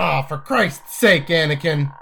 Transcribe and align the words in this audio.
Ah, 0.00 0.22
for 0.22 0.38
Christ's 0.38 0.96
sake, 0.96 1.26
Anakin. 1.26 1.92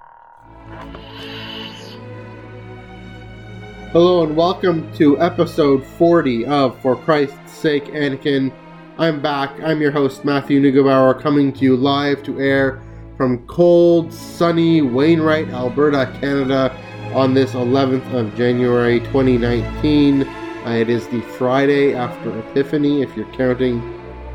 Hello 3.90 4.22
and 4.22 4.36
welcome 4.36 4.92
to 4.96 5.18
episode 5.18 5.82
40 5.82 6.44
of 6.44 6.78
For 6.82 6.94
Christ's 6.94 7.52
Sake, 7.52 7.86
Anakin. 7.86 8.52
I'm 8.98 9.22
back. 9.22 9.58
I'm 9.62 9.80
your 9.80 9.92
host, 9.92 10.26
Matthew 10.26 10.60
Neugebauer, 10.60 11.18
coming 11.18 11.54
to 11.54 11.64
you 11.64 11.74
live 11.74 12.22
to 12.24 12.38
air 12.38 12.82
from 13.16 13.46
cold, 13.46 14.12
sunny 14.12 14.82
Wainwright, 14.82 15.48
Alberta, 15.48 16.14
Canada, 16.20 16.76
on 17.14 17.32
this 17.32 17.52
11th 17.52 18.12
of 18.12 18.36
January 18.36 19.00
2019. 19.00 20.22
Uh, 20.22 20.70
it 20.70 20.90
is 20.90 21.08
the 21.08 21.22
Friday 21.22 21.94
after 21.94 22.38
Epiphany, 22.40 23.00
if 23.00 23.16
you're 23.16 23.32
counting 23.32 23.80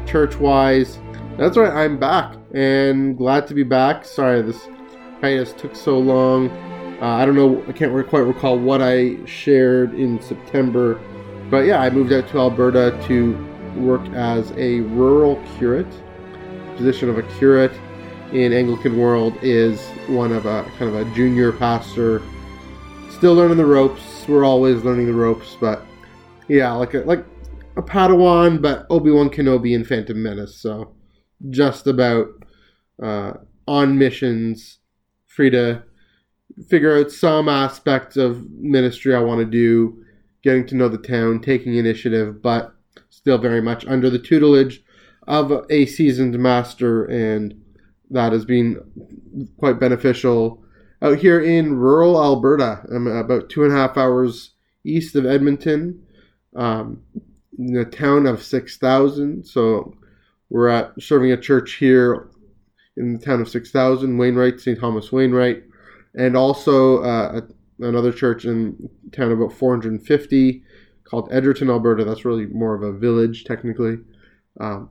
church 0.08 0.36
wise. 0.38 0.98
That's 1.38 1.58
right, 1.58 1.72
I'm 1.72 2.00
back 2.00 2.41
and 2.54 3.18
glad 3.18 3.48
to 3.48 3.54
be 3.54 3.64
back. 3.64 4.06
Sorry, 4.06 4.42
this 4.42 4.68
hiatus 5.22 5.54
took 5.54 5.76
so 5.76 6.00
long. 6.00 6.50
Uh, 7.02 7.16
I 7.16 7.26
don't 7.26 7.36
know, 7.36 7.64
I 7.68 7.72
can't 7.72 8.08
quite 8.10 8.20
recall 8.20 8.60
what 8.60 8.82
I 8.82 9.18
shared 9.26 9.94
in 9.96 10.22
September, 10.22 11.00
but 11.50 11.66
yeah, 11.66 11.82
I 11.82 11.90
moved 11.90 12.14
out 12.14 12.28
to 12.30 12.38
Alberta 12.38 12.96
to 13.08 13.34
work 13.76 14.06
as 14.14 14.52
a 14.52 14.82
rural 14.82 15.42
curate. 15.58 15.92
The 15.92 16.74
position 16.78 17.10
of 17.10 17.18
a 17.18 17.24
curate 17.40 17.74
in 18.32 18.54
Anglican 18.54 18.98
world 18.98 19.36
is 19.42 19.82
one 20.08 20.32
of 20.32 20.46
a 20.46 20.64
kind 20.78 20.94
of 20.94 20.96
a 20.96 21.16
junior 21.16 21.52
pastor. 21.52 22.22
Still 23.10 23.34
learning 23.34 23.58
the 23.58 23.66
ropes. 23.66 24.28
We're 24.28 24.46
always 24.46 24.84
learning 24.84 25.08
the 25.08 25.14
ropes, 25.14 25.58
but 25.60 25.84
yeah, 26.48 26.72
like 26.72 26.94
a 26.94 27.00
like 27.00 27.26
a 27.78 27.82
Padawan, 27.82 28.62
but 28.62 28.86
Obi 28.90 29.12
Wan 29.12 29.30
Kenobi 29.30 29.76
and 29.76 29.86
Phantom 29.86 30.22
Menace. 30.22 30.58
So 30.58 30.94
just 31.50 31.88
about 31.88 32.28
uh, 33.02 33.34
on 33.68 33.98
missions, 33.98 34.80
free 35.28 35.50
to 35.50 35.84
figure 36.70 36.98
out 36.98 37.12
some 37.12 37.48
aspects 37.48 38.18
of 38.18 38.50
ministry 38.52 39.16
I 39.16 39.20
want 39.20 39.40
to 39.40 39.46
do, 39.46 40.04
getting 40.44 40.66
to 40.68 40.76
know 40.76 40.90
the 40.90 40.98
town, 40.98 41.40
taking 41.42 41.76
initiative, 41.76 42.42
but 42.42 42.74
still 43.10 43.38
very 43.38 43.62
much 43.62 43.86
under 43.86 44.10
the 44.10 44.20
tutelage 44.20 44.84
of 45.28 45.66
a 45.70 45.86
seasoned 45.86 46.38
master, 46.38 47.06
and 47.06 47.62
that 48.10 48.32
has 48.32 48.46
been 48.46 48.78
quite 49.58 49.80
beneficial. 49.80 50.64
Out 51.02 51.20
here 51.20 51.40
in 51.40 51.76
rural 51.76 52.22
Alberta, 52.22 52.86
I'm 52.94 53.08
about 53.08 53.50
two 53.50 53.64
and 53.64 53.74
a 53.74 53.76
half 53.76 53.98
hours 53.98 54.52
east 54.84 55.16
of 55.16 55.26
Edmonton, 55.26 56.04
um, 56.56 57.02
in 57.58 57.78
a 57.78 57.86
town 57.86 58.26
of 58.26 58.44
6,000. 58.44 59.46
So 59.46 59.96
we're 60.50 60.68
at 60.68 60.94
serving 61.00 61.32
a 61.32 61.38
church 61.38 61.74
here 61.76 62.31
in 63.02 63.14
the 63.14 63.26
town 63.26 63.42
of 63.42 63.50
6,000, 63.50 64.18
Wainwright, 64.18 64.60
St. 64.60 64.80
Thomas 64.80 65.12
Wainwright, 65.12 65.64
and 66.14 66.38
also 66.38 67.02
uh, 67.04 67.42
another 67.80 68.12
church 68.12 68.46
in 68.46 68.90
town 69.12 69.32
about 69.32 69.54
450 69.54 70.64
called 71.04 71.30
Edgerton, 71.32 71.70
Alberta. 71.70 72.06
That's 72.06 72.26
really 72.26 72.46
more 72.46 72.76
of 72.76 72.84
a 72.84 72.98
village, 72.98 73.44
technically. 73.44 73.98
Um, 74.60 74.90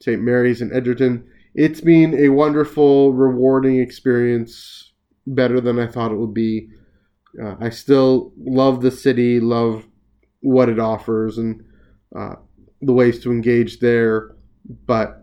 St. 0.00 0.20
Mary's 0.20 0.62
in 0.62 0.74
Edgerton. 0.74 1.28
It's 1.54 1.80
been 1.80 2.18
a 2.18 2.30
wonderful, 2.30 3.12
rewarding 3.12 3.78
experience, 3.78 4.92
better 5.26 5.60
than 5.60 5.78
I 5.78 5.86
thought 5.86 6.12
it 6.12 6.16
would 6.16 6.34
be. 6.34 6.68
Uh, 7.40 7.56
I 7.60 7.70
still 7.70 8.32
love 8.38 8.80
the 8.80 8.90
city, 8.90 9.38
love 9.38 9.86
what 10.40 10.68
it 10.68 10.80
offers, 10.80 11.38
and 11.38 11.62
uh, 12.16 12.36
the 12.80 12.92
ways 12.92 13.20
to 13.20 13.30
engage 13.30 13.80
there, 13.80 14.34
but 14.86 15.19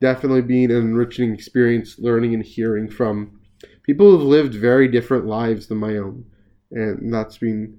definitely 0.00 0.42
being 0.42 0.70
an 0.70 0.76
enriching 0.76 1.32
experience 1.32 1.98
learning 1.98 2.34
and 2.34 2.44
hearing 2.44 2.88
from 2.88 3.40
people 3.82 4.10
who've 4.10 4.22
lived 4.22 4.54
very 4.54 4.88
different 4.88 5.26
lives 5.26 5.66
than 5.66 5.78
my 5.78 5.96
own. 5.96 6.24
And 6.70 7.12
that's 7.12 7.38
been 7.38 7.78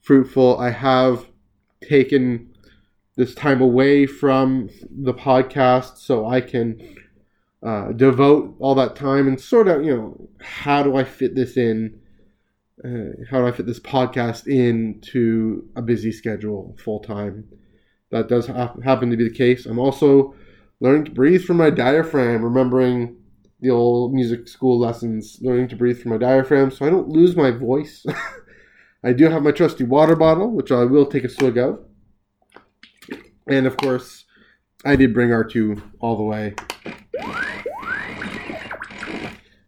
fruitful. 0.00 0.58
I 0.58 0.70
have 0.70 1.26
taken 1.82 2.54
this 3.16 3.34
time 3.34 3.60
away 3.60 4.06
from 4.06 4.70
the 4.90 5.14
podcast 5.14 5.98
so 5.98 6.26
I 6.26 6.40
can 6.40 6.96
uh, 7.62 7.92
devote 7.92 8.56
all 8.58 8.74
that 8.74 8.96
time 8.96 9.28
and 9.28 9.40
sort 9.40 9.68
of, 9.68 9.84
you 9.84 9.96
know, 9.96 10.28
how 10.40 10.82
do 10.82 10.96
I 10.96 11.04
fit 11.04 11.34
this 11.34 11.56
in? 11.56 12.00
Uh, 12.84 13.24
how 13.30 13.40
do 13.40 13.46
I 13.46 13.52
fit 13.52 13.66
this 13.66 13.80
podcast 13.80 14.46
into 14.46 15.68
a 15.76 15.82
busy 15.82 16.10
schedule 16.10 16.76
full 16.82 17.00
time? 17.00 17.48
That 18.10 18.28
does 18.28 18.46
ha- 18.46 18.74
happen 18.84 19.10
to 19.10 19.16
be 19.16 19.28
the 19.28 19.34
case. 19.34 19.64
I'm 19.64 19.78
also 19.78 20.34
learning 20.84 21.06
to 21.06 21.10
breathe 21.10 21.42
from 21.42 21.56
my 21.56 21.70
diaphragm, 21.70 22.44
remembering 22.44 23.16
the 23.60 23.70
old 23.70 24.12
music 24.12 24.46
school 24.46 24.78
lessons, 24.78 25.38
learning 25.40 25.66
to 25.66 25.74
breathe 25.74 25.98
from 25.98 26.10
my 26.10 26.18
diaphragm 26.18 26.70
so 26.70 26.84
I 26.84 26.90
don't 26.90 27.08
lose 27.08 27.34
my 27.34 27.50
voice. 27.50 28.04
I 29.04 29.14
do 29.14 29.30
have 29.30 29.42
my 29.42 29.50
trusty 29.50 29.84
water 29.84 30.14
bottle, 30.14 30.50
which 30.50 30.70
I 30.70 30.84
will 30.84 31.06
take 31.06 31.24
a 31.24 31.30
swig 31.30 31.56
of. 31.56 31.82
And 33.46 33.66
of 33.66 33.78
course, 33.78 34.26
I 34.84 34.94
did 34.96 35.14
bring 35.14 35.30
R2 35.30 35.82
all 36.00 36.18
the 36.18 36.22
way. 36.22 36.54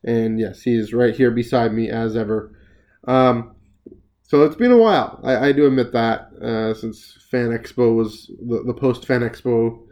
And 0.04 0.38
yes, 0.38 0.60
he 0.60 0.74
is 0.76 0.92
right 0.92 1.16
here 1.16 1.30
beside 1.30 1.72
me 1.72 1.88
as 1.88 2.14
ever. 2.14 2.54
Um, 3.08 3.54
so 4.22 4.44
it's 4.44 4.56
been 4.56 4.70
a 4.70 4.76
while. 4.76 5.18
I, 5.24 5.48
I 5.48 5.52
do 5.52 5.66
admit 5.66 5.92
that 5.92 6.30
uh, 6.42 6.74
since 6.74 7.16
Fan 7.30 7.56
Expo 7.56 7.96
was 7.96 8.30
the, 8.46 8.64
the 8.66 8.74
post 8.74 9.06
Fan 9.06 9.22
Expo 9.22 9.86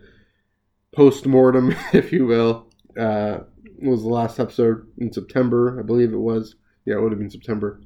post 0.94 1.26
mortem, 1.26 1.74
if 1.92 2.12
you 2.12 2.26
will, 2.26 2.66
uh, 2.98 3.38
was 3.82 4.02
the 4.02 4.08
last 4.08 4.40
episode 4.40 4.86
in 4.98 5.12
September, 5.12 5.78
I 5.78 5.82
believe 5.82 6.12
it 6.12 6.18
was. 6.18 6.56
Yeah, 6.84 6.96
it 6.96 7.02
would 7.02 7.12
have 7.12 7.18
been 7.18 7.30
September. 7.30 7.80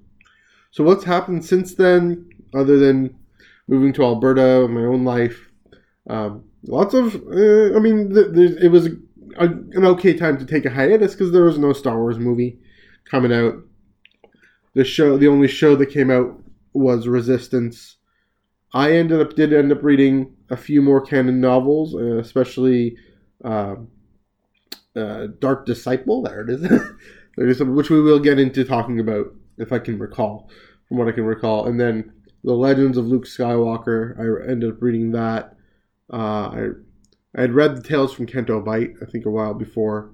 So 0.70 0.84
what's 0.84 1.04
happened 1.04 1.44
since 1.44 1.74
then, 1.74 2.28
other 2.54 2.78
than 2.78 3.16
moving 3.68 3.92
to 3.94 4.02
Alberta, 4.02 4.68
my 4.68 4.82
own 4.82 5.04
life? 5.04 5.50
Um, 6.08 6.44
lots 6.64 6.94
of, 6.94 7.14
uh, 7.14 7.76
I 7.76 7.80
mean, 7.80 8.14
th- 8.14 8.58
it 8.60 8.70
was 8.70 8.86
a, 8.86 8.90
a, 9.38 9.46
an 9.46 9.84
okay 9.84 10.14
time 10.14 10.38
to 10.38 10.44
take 10.44 10.64
a 10.64 10.70
hiatus 10.70 11.12
because 11.12 11.32
there 11.32 11.44
was 11.44 11.58
no 11.58 11.72
Star 11.72 11.98
Wars 11.98 12.18
movie 12.18 12.58
coming 13.04 13.32
out 13.32 13.54
the 14.74 14.84
show, 14.84 15.16
the 15.16 15.28
only 15.28 15.48
show 15.48 15.74
that 15.76 15.86
came 15.86 16.10
out 16.10 16.40
was 16.72 17.08
Resistance. 17.08 17.96
I 18.72 18.92
ended 18.92 19.20
up 19.20 19.34
did 19.34 19.52
end 19.52 19.72
up 19.72 19.82
reading 19.82 20.36
a 20.50 20.56
few 20.56 20.82
more 20.82 21.00
canon 21.00 21.40
novels, 21.40 21.94
uh, 21.94 22.18
especially 22.18 22.96
uh, 23.44 23.76
uh, 24.96 25.28
Dark 25.38 25.66
Disciple. 25.66 26.22
There 26.22 26.40
it 26.42 26.50
is. 26.50 26.60
there 27.36 27.48
is 27.48 27.62
which 27.62 27.90
we 27.90 28.00
will 28.00 28.18
get 28.18 28.38
into 28.38 28.64
talking 28.64 29.00
about 29.00 29.26
if 29.58 29.72
I 29.72 29.78
can 29.78 29.98
recall, 29.98 30.50
from 30.88 30.98
what 30.98 31.08
I 31.08 31.12
can 31.12 31.24
recall, 31.24 31.66
and 31.66 31.80
then 31.80 32.12
the 32.44 32.54
Legends 32.54 32.96
of 32.96 33.06
Luke 33.06 33.24
Skywalker. 33.24 34.18
I 34.18 34.50
ended 34.50 34.72
up 34.72 34.82
reading 34.82 35.12
that. 35.12 35.56
Uh, 36.12 36.16
I 36.16 36.68
I 37.36 37.42
had 37.42 37.52
read 37.52 37.76
the 37.76 37.82
Tales 37.82 38.12
from 38.12 38.26
Canto 38.26 38.60
Bight, 38.60 38.94
I 39.02 39.04
think, 39.04 39.26
a 39.26 39.30
while 39.30 39.54
before, 39.54 40.10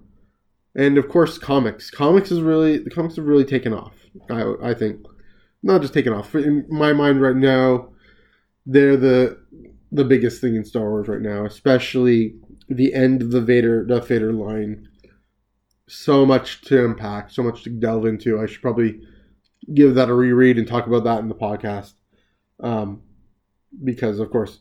and 0.75 0.99
of 0.99 1.09
course, 1.09 1.39
comics. 1.39 1.91
Comics 1.91 2.31
is 2.31 2.41
really 2.41 2.79
the 2.79 2.91
comics 2.91 3.17
have 3.17 3.27
really 3.27 3.45
taken 3.45 3.73
off. 3.73 3.95
I, 4.31 4.55
I 4.63 4.75
think 4.75 5.07
not 5.63 5.81
just 5.81 5.95
taken 5.95 6.13
off. 6.13 6.35
In 6.35 6.67
my 6.69 6.93
mind 6.93 7.23
right 7.23 7.37
now, 7.37 7.89
they're 8.67 8.97
the 8.97 9.39
the 9.95 10.05
biggest 10.05 10.41
thing 10.41 10.57
in 10.57 10.65
Star 10.65 10.91
Wars 10.91 11.07
right 11.07 11.21
now, 11.21 11.47
especially 11.47 12.35
the 12.69 12.93
end 12.93 13.23
of 13.23 13.31
the 13.31 13.41
Vader 13.41 13.85
Darth 13.85 14.09
Vader 14.09 14.33
line. 14.33 14.89
So 15.87 16.27
much 16.27 16.63
to 16.63 16.85
unpack, 16.85 17.31
so 17.31 17.43
much 17.43 17.63
to 17.65 17.71
delve 17.71 18.07
into. 18.07 18.41
I 18.41 18.47
should 18.47 18.63
probably 18.63 19.01
give 19.73 19.95
that 19.95 20.09
a 20.09 20.15
reread 20.15 20.59
and 20.59 20.67
talk 20.67 20.87
about 20.87 21.05
that 21.05 21.21
in 21.21 21.29
the 21.29 21.35
podcast, 21.35 21.93
um, 22.61 23.03
because 23.85 24.19
of 24.19 24.31
course, 24.31 24.59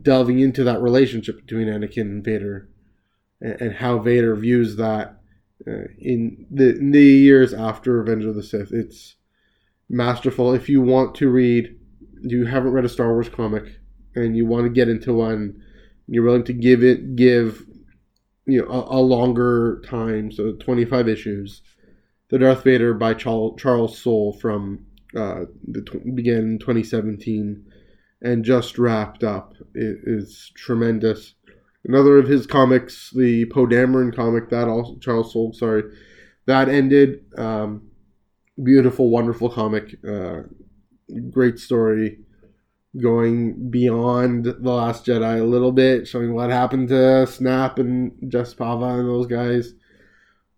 delving 0.00 0.38
into 0.38 0.64
that 0.64 0.80
relationship 0.80 1.36
between 1.36 1.66
Anakin 1.66 2.02
and 2.02 2.24
Vader, 2.24 2.70
and, 3.40 3.60
and 3.60 3.74
how 3.74 3.98
Vader 3.98 4.34
views 4.34 4.76
that 4.76 5.20
uh, 5.68 5.88
in 5.98 6.46
the 6.50 6.76
in 6.76 6.90
the 6.92 7.02
years 7.02 7.52
after 7.52 7.98
Revenge 7.98 8.24
of 8.24 8.34
the 8.34 8.42
Sith. 8.42 8.72
It's 8.72 9.16
masterful. 9.90 10.54
If 10.54 10.70
you 10.70 10.80
want 10.80 11.16
to 11.16 11.28
read, 11.28 11.76
you 12.22 12.46
haven't 12.46 12.72
read 12.72 12.86
a 12.86 12.88
Star 12.88 13.12
Wars 13.12 13.28
comic, 13.28 13.64
and 14.14 14.36
you 14.36 14.46
want 14.46 14.64
to 14.64 14.70
get 14.70 14.88
into 14.88 15.14
one, 15.14 15.62
you're 16.06 16.24
willing 16.24 16.44
to 16.44 16.52
give 16.52 16.82
it 16.82 17.16
give 17.16 17.64
you 18.46 18.60
know 18.62 18.68
a, 18.68 18.98
a 18.98 19.00
longer 19.00 19.82
time, 19.86 20.30
so 20.32 20.52
25 20.52 21.08
issues. 21.08 21.62
The 22.30 22.38
Darth 22.38 22.64
Vader 22.64 22.94
by 22.94 23.14
Charles, 23.14 23.60
Charles 23.60 23.98
Soule 23.98 24.32
from 24.40 24.86
uh, 25.16 25.44
the 25.68 25.82
began 26.14 26.38
in 26.38 26.58
2017 26.58 27.64
and 28.22 28.44
just 28.44 28.78
wrapped 28.78 29.22
up. 29.22 29.54
It 29.74 29.98
is 30.04 30.50
tremendous 30.56 31.34
another 31.86 32.18
of 32.18 32.26
his 32.26 32.46
comics, 32.46 33.10
the 33.14 33.46
Poe 33.46 33.66
Dameron 33.66 34.14
comic, 34.14 34.48
that 34.50 34.68
also 34.68 34.96
Charles 34.98 35.32
Soule, 35.32 35.52
sorry, 35.52 35.84
that 36.46 36.68
ended. 36.68 37.24
Um, 37.36 37.88
beautiful, 38.62 39.10
wonderful 39.10 39.50
comic, 39.50 39.96
uh, 40.08 40.42
great 41.30 41.58
story, 41.58 42.18
going 43.00 43.70
beyond 43.70 44.44
the 44.44 44.72
Last 44.72 45.06
Jedi 45.06 45.40
a 45.40 45.44
little 45.44 45.72
bit, 45.72 46.06
showing 46.06 46.34
what 46.34 46.50
happened 46.50 46.88
to 46.88 47.26
Snap 47.26 47.78
and 47.78 48.12
Jess 48.28 48.54
Pava 48.54 49.00
and 49.00 49.08
those 49.08 49.26
guys. 49.26 49.74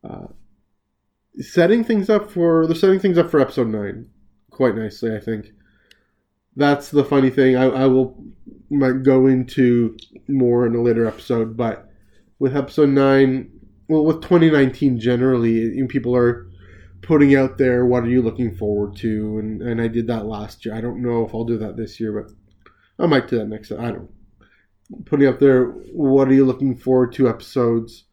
uh, 0.04 0.26
setting 1.38 1.84
things 1.84 2.08
up 2.08 2.30
for 2.30 2.66
they're 2.66 2.76
setting 2.76 3.00
things 3.00 3.18
up 3.18 3.30
for 3.30 3.40
episode 3.40 3.68
nine 3.68 4.08
quite 4.50 4.74
nicely. 4.74 5.14
I 5.14 5.20
think 5.20 5.52
that's 6.54 6.90
the 6.90 7.04
funny 7.04 7.30
thing. 7.30 7.56
I, 7.56 7.64
I 7.64 7.86
will 7.86 8.22
might 8.70 9.02
go 9.02 9.26
into 9.26 9.96
more 10.28 10.66
in 10.66 10.74
a 10.74 10.82
later 10.82 11.06
episode, 11.06 11.56
but 11.56 11.88
with 12.38 12.56
episode 12.56 12.88
nine, 12.90 13.50
well, 13.88 14.04
with 14.04 14.22
2019 14.22 14.98
generally, 14.98 15.86
people 15.88 16.16
are 16.16 16.48
putting 17.02 17.34
out 17.36 17.58
there 17.58 17.86
what 17.86 18.04
are 18.04 18.08
you 18.08 18.22
looking 18.22 18.54
forward 18.54 18.96
to, 18.96 19.38
and 19.38 19.62
and 19.62 19.80
I 19.80 19.88
did 19.88 20.06
that 20.08 20.26
last 20.26 20.64
year. 20.64 20.74
I 20.74 20.80
don't 20.80 21.02
know 21.02 21.24
if 21.24 21.34
I'll 21.34 21.44
do 21.44 21.58
that 21.58 21.76
this 21.76 22.00
year, 22.00 22.12
but 22.12 22.32
I 23.02 23.06
might 23.06 23.28
do 23.28 23.38
that 23.38 23.48
next. 23.48 23.72
I 23.72 23.92
don't. 23.92 24.10
Putting 25.04 25.26
up 25.26 25.40
there, 25.40 25.66
what 25.92 26.28
are 26.28 26.34
you 26.34 26.44
looking 26.44 26.76
forward 26.76 27.12
to 27.14 27.28
episodes, 27.28 28.04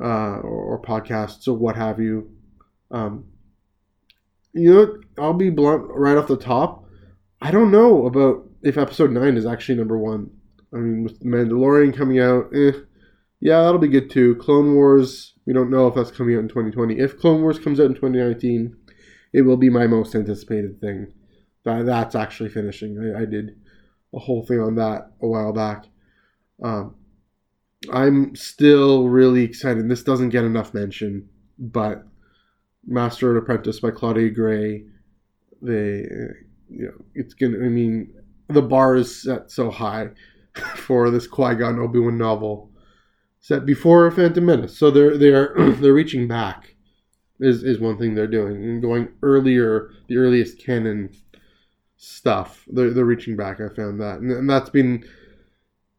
uh, 0.00 0.38
or, 0.38 0.74
or 0.76 0.82
podcasts 0.82 1.46
or 1.48 1.54
what 1.54 1.76
have 1.76 2.00
you. 2.00 2.30
Um, 2.90 3.26
you 4.52 4.74
know, 4.74 5.00
I'll 5.18 5.34
be 5.34 5.50
blunt 5.50 5.84
right 5.88 6.16
off 6.16 6.28
the 6.28 6.36
top. 6.36 6.84
I 7.40 7.50
don't 7.50 7.70
know 7.70 8.06
about 8.06 8.48
if 8.62 8.78
episode 8.78 9.10
nine 9.10 9.36
is 9.36 9.46
actually 9.46 9.76
number 9.76 9.98
one. 9.98 10.30
I 10.72 10.78
mean, 10.78 11.02
with 11.02 11.20
Mandalorian 11.22 11.96
coming 11.96 12.20
out, 12.20 12.50
eh, 12.54 12.72
yeah, 13.42 13.60
that'll 13.60 13.80
be 13.80 13.88
good 13.88 14.08
too. 14.08 14.36
Clone 14.36 14.76
Wars, 14.76 15.34
we 15.46 15.52
don't 15.52 15.68
know 15.68 15.88
if 15.88 15.96
that's 15.96 16.12
coming 16.12 16.36
out 16.36 16.42
in 16.42 16.48
2020. 16.48 16.96
If 17.00 17.18
Clone 17.18 17.42
Wars 17.42 17.58
comes 17.58 17.80
out 17.80 17.86
in 17.86 17.94
2019, 17.94 18.76
it 19.32 19.42
will 19.42 19.56
be 19.56 19.68
my 19.68 19.88
most 19.88 20.14
anticipated 20.14 20.80
thing. 20.80 21.12
That 21.64 21.84
that's 21.84 22.14
actually 22.14 22.50
finishing. 22.50 23.14
I, 23.16 23.22
I 23.22 23.24
did 23.24 23.56
a 24.14 24.20
whole 24.20 24.46
thing 24.46 24.60
on 24.60 24.76
that 24.76 25.10
a 25.20 25.26
while 25.26 25.52
back. 25.52 25.86
Um, 26.62 26.94
I'm 27.92 28.36
still 28.36 29.08
really 29.08 29.42
excited. 29.42 29.88
This 29.88 30.04
doesn't 30.04 30.28
get 30.28 30.44
enough 30.44 30.72
mention, 30.72 31.28
but 31.58 32.04
Master 32.86 33.30
and 33.30 33.38
Apprentice 33.38 33.80
by 33.80 33.90
Claudia 33.90 34.30
Gray. 34.30 34.84
They, 35.60 36.06
you 36.68 36.86
know, 36.86 37.04
it's 37.16 37.34
gonna. 37.34 37.58
I 37.58 37.68
mean, 37.68 38.14
the 38.48 38.62
bar 38.62 38.94
is 38.94 39.24
set 39.24 39.50
so 39.50 39.68
high 39.68 40.10
for 40.76 41.10
this 41.10 41.26
Qui 41.26 41.56
Gon 41.56 41.80
Obi 41.80 41.98
Wan 41.98 42.16
novel, 42.16 42.71
set 43.42 43.66
before 43.66 44.10
Phantom 44.10 44.46
Menace. 44.46 44.78
So 44.78 44.90
they're 44.90 45.18
they're 45.18 45.54
they're 45.74 45.92
reaching 45.92 46.26
back. 46.26 46.74
Is 47.38 47.62
is 47.62 47.78
one 47.78 47.98
thing 47.98 48.14
they're 48.14 48.26
doing 48.26 48.56
and 48.56 48.80
going 48.80 49.08
earlier, 49.22 49.90
the 50.08 50.16
earliest 50.16 50.58
canon 50.64 51.10
stuff. 51.96 52.64
They're 52.72 52.90
they're 52.90 53.04
reaching 53.04 53.36
back. 53.36 53.60
I 53.60 53.68
found 53.68 54.00
that, 54.00 54.20
and, 54.20 54.30
and 54.30 54.48
that's 54.48 54.70
been 54.70 55.04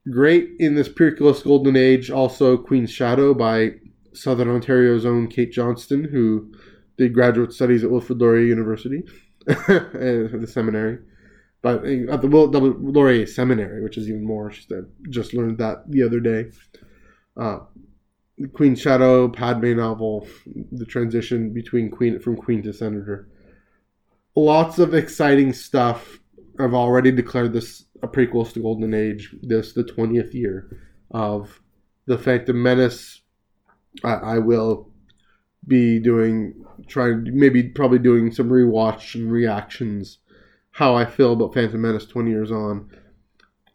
great 0.09 0.51
in 0.59 0.73
this 0.75 0.89
prequelist 0.89 1.43
golden 1.43 1.75
age. 1.75 2.09
Also, 2.09 2.57
Queen's 2.57 2.91
Shadow 2.91 3.33
by 3.33 3.75
Southern 4.13 4.49
Ontario's 4.49 5.05
own 5.05 5.27
Kate 5.27 5.51
Johnston, 5.51 6.05
who 6.05 6.53
did 6.97 7.13
graduate 7.13 7.51
studies 7.51 7.83
at 7.83 7.91
Wilfrid 7.91 8.19
Laurier 8.19 8.45
University, 8.45 9.03
the 9.45 10.49
seminary, 10.49 10.99
but 11.61 11.83
uh, 11.83 12.13
at 12.13 12.21
the 12.21 12.27
Wilfrid 12.29 12.77
Laurier 12.95 13.25
Seminary, 13.25 13.83
which 13.83 13.97
is 13.97 14.07
even 14.07 14.23
more. 14.23 14.49
Just, 14.49 14.71
just 15.09 15.33
learned 15.33 15.57
that 15.57 15.91
the 15.91 16.03
other 16.03 16.21
day. 16.21 16.45
Uh, 17.35 17.59
Queen 18.53 18.75
Shadow 18.75 19.29
Padme 19.29 19.75
novel, 19.75 20.27
the 20.71 20.85
transition 20.85 21.53
between 21.53 21.91
Queen 21.91 22.19
from 22.19 22.35
Queen 22.35 22.63
to 22.63 22.73
Senator. 22.73 23.27
Lots 24.35 24.79
of 24.79 24.93
exciting 24.93 25.53
stuff. 25.53 26.19
I've 26.59 26.73
already 26.73 27.11
declared 27.11 27.53
this 27.53 27.85
a 28.01 28.07
prequel 28.07 28.51
to 28.51 28.61
Golden 28.61 28.93
Age. 28.93 29.35
This 29.41 29.73
the 29.73 29.83
twentieth 29.83 30.33
year 30.33 30.79
of 31.11 31.61
the 32.05 32.17
Phantom 32.17 32.61
Menace. 32.61 33.21
I, 34.03 34.13
I 34.13 34.37
will 34.39 34.89
be 35.67 35.99
doing 35.99 36.65
trying 36.87 37.29
maybe 37.31 37.63
probably 37.63 37.99
doing 37.99 38.31
some 38.31 38.49
rewatch 38.49 39.15
and 39.15 39.31
reactions 39.31 40.17
how 40.71 40.95
I 40.95 41.05
feel 41.05 41.33
about 41.33 41.53
Phantom 41.53 41.79
Menace 41.79 42.05
20 42.05 42.31
years 42.31 42.51
on. 42.51 42.89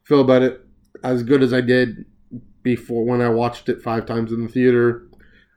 Feel 0.02 0.20
about 0.20 0.43
it 0.43 0.61
as 1.04 1.22
good 1.22 1.43
as 1.43 1.52
I 1.52 1.61
did 1.61 2.04
before 2.76 3.04
when 3.04 3.20
I 3.20 3.28
watched 3.28 3.68
it 3.68 3.82
five 3.82 4.06
times 4.06 4.32
in 4.32 4.42
the 4.42 4.48
theater. 4.48 5.06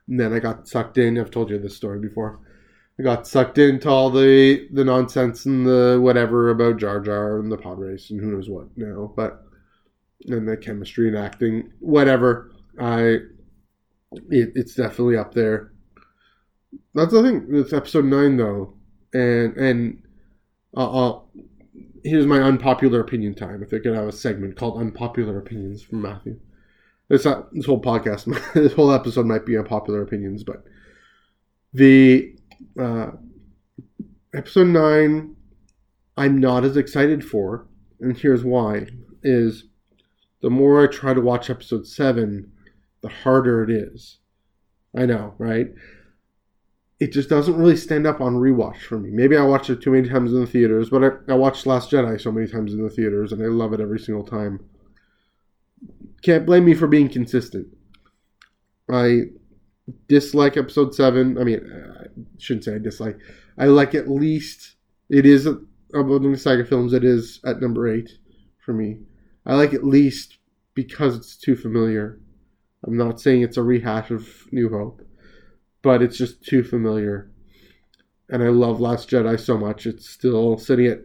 And 0.08 0.18
then 0.18 0.32
I 0.32 0.38
got 0.38 0.68
sucked 0.68 0.98
in. 0.98 1.18
I've 1.18 1.30
told 1.30 1.50
you 1.50 1.58
this 1.58 1.76
story 1.76 1.98
before. 1.98 2.40
I 2.98 3.02
got 3.02 3.26
sucked 3.26 3.58
into 3.58 3.88
all 3.88 4.10
the 4.10 4.68
the 4.72 4.84
nonsense 4.84 5.46
and 5.46 5.66
the 5.66 5.98
whatever 6.00 6.50
about 6.50 6.78
Jar 6.78 7.00
Jar 7.00 7.38
and 7.38 7.50
the 7.50 7.56
pod 7.56 7.78
race 7.78 8.10
and 8.10 8.20
who 8.20 8.32
knows 8.32 8.48
what 8.48 8.66
now. 8.76 9.12
But 9.16 9.42
and 10.26 10.46
the 10.46 10.56
chemistry 10.56 11.08
and 11.08 11.16
acting, 11.16 11.72
whatever. 11.80 12.52
I 12.78 13.00
it, 14.30 14.52
it's 14.54 14.74
definitely 14.74 15.16
up 15.16 15.34
there 15.34 15.72
that's 16.94 17.12
the 17.12 17.22
thing. 17.22 17.46
It's 17.50 17.72
episode 17.72 18.04
nine 18.04 18.36
though, 18.36 18.74
and 19.12 19.56
and 19.56 20.02
uh, 20.76 21.18
here's 22.04 22.26
my 22.26 22.40
unpopular 22.40 23.00
opinion 23.00 23.34
time. 23.34 23.62
If 23.62 23.70
they're 23.70 23.80
gonna 23.80 23.96
have 23.96 24.08
a 24.08 24.12
segment 24.12 24.56
called 24.56 24.80
"Unpopular 24.80 25.38
Opinions" 25.38 25.82
from 25.82 26.02
Matthew, 26.02 26.38
this 27.12 27.26
not 27.26 27.52
this 27.54 27.66
whole 27.66 27.80
podcast, 27.80 28.24
this 28.54 28.72
whole 28.72 28.90
episode 28.90 29.26
might 29.26 29.44
be 29.44 29.58
unpopular 29.58 30.00
opinions, 30.00 30.42
but 30.42 30.64
the 31.74 32.34
uh, 32.80 33.10
episode 34.34 34.68
nine, 34.68 35.36
I'm 36.16 36.38
not 36.38 36.64
as 36.64 36.78
excited 36.78 37.22
for, 37.22 37.66
and 38.00 38.16
here's 38.16 38.44
why: 38.44 38.86
is 39.22 39.64
the 40.40 40.48
more 40.48 40.82
I 40.82 40.86
try 40.86 41.12
to 41.12 41.20
watch 41.20 41.50
episode 41.50 41.86
seven, 41.86 42.50
the 43.02 43.10
harder 43.10 43.62
it 43.62 43.70
is. 43.70 44.16
I 44.96 45.04
know, 45.04 45.34
right? 45.36 45.68
it 46.98 47.10
just 47.12 47.28
doesn't 47.28 47.56
really 47.56 47.76
stand 47.76 48.06
up 48.06 48.20
on 48.20 48.36
rewatch 48.36 48.82
for 48.82 48.96
me. 48.96 49.10
Maybe 49.10 49.36
I 49.36 49.42
watched 49.42 49.68
it 49.70 49.82
too 49.82 49.90
many 49.90 50.08
times 50.08 50.32
in 50.32 50.38
the 50.38 50.46
theaters, 50.46 50.88
but 50.88 51.02
I, 51.02 51.32
I 51.32 51.34
watched 51.34 51.66
Last 51.66 51.90
Jedi 51.90 52.20
so 52.20 52.30
many 52.30 52.46
times 52.46 52.72
in 52.72 52.80
the 52.80 52.88
theaters, 52.88 53.32
and 53.32 53.42
I 53.42 53.46
love 53.46 53.72
it 53.72 53.80
every 53.80 53.98
single 53.98 54.22
time. 54.22 54.60
Can't 56.22 56.46
blame 56.46 56.64
me 56.64 56.74
for 56.74 56.86
being 56.86 57.08
consistent. 57.08 57.66
I 58.90 59.22
dislike 60.08 60.56
episode 60.56 60.94
7. 60.94 61.38
I 61.38 61.44
mean, 61.44 61.60
I 62.00 62.06
shouldn't 62.38 62.64
say 62.64 62.76
I 62.76 62.78
dislike. 62.78 63.18
I 63.58 63.66
like 63.66 63.94
at 63.94 64.08
least, 64.08 64.76
it 65.08 65.26
is, 65.26 65.46
of 65.46 65.60
the 65.92 66.36
saga 66.38 66.64
films, 66.64 66.92
it 66.92 67.04
is 67.04 67.40
at 67.44 67.60
number 67.60 67.92
8 67.92 68.10
for 68.64 68.72
me. 68.72 68.98
I 69.44 69.54
like 69.54 69.74
at 69.74 69.84
least 69.84 70.38
because 70.74 71.16
it's 71.16 71.36
too 71.36 71.56
familiar. 71.56 72.18
I'm 72.86 72.96
not 72.96 73.20
saying 73.20 73.42
it's 73.42 73.56
a 73.56 73.62
rehash 73.62 74.10
of 74.10 74.28
New 74.52 74.68
Hope 74.68 75.02
but 75.82 76.00
it's 76.00 76.16
just 76.16 76.42
too 76.44 76.62
familiar. 76.62 77.30
And 78.28 78.42
I 78.42 78.48
love 78.48 78.80
Last 78.80 79.10
Jedi 79.10 79.38
so 79.38 79.58
much. 79.58 79.84
It's 79.84 80.08
still 80.08 80.56
sitting 80.56 80.86
at 80.86 81.00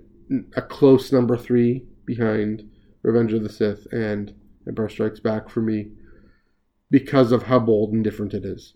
a 0.56 0.62
close 0.62 1.12
number 1.12 1.36
three 1.36 1.84
behind 2.06 2.70
Revenge 3.02 3.34
of 3.34 3.44
the 3.44 3.50
Sith 3.50 3.88
and 3.92 4.34
Empire 4.68 4.90
Strikes 4.90 5.20
Back 5.20 5.50
for 5.50 5.62
me 5.62 5.92
because 6.90 7.32
of 7.32 7.44
how 7.44 7.60
bold 7.60 7.94
and 7.94 8.04
different 8.04 8.34
it 8.34 8.46
is. 8.46 8.74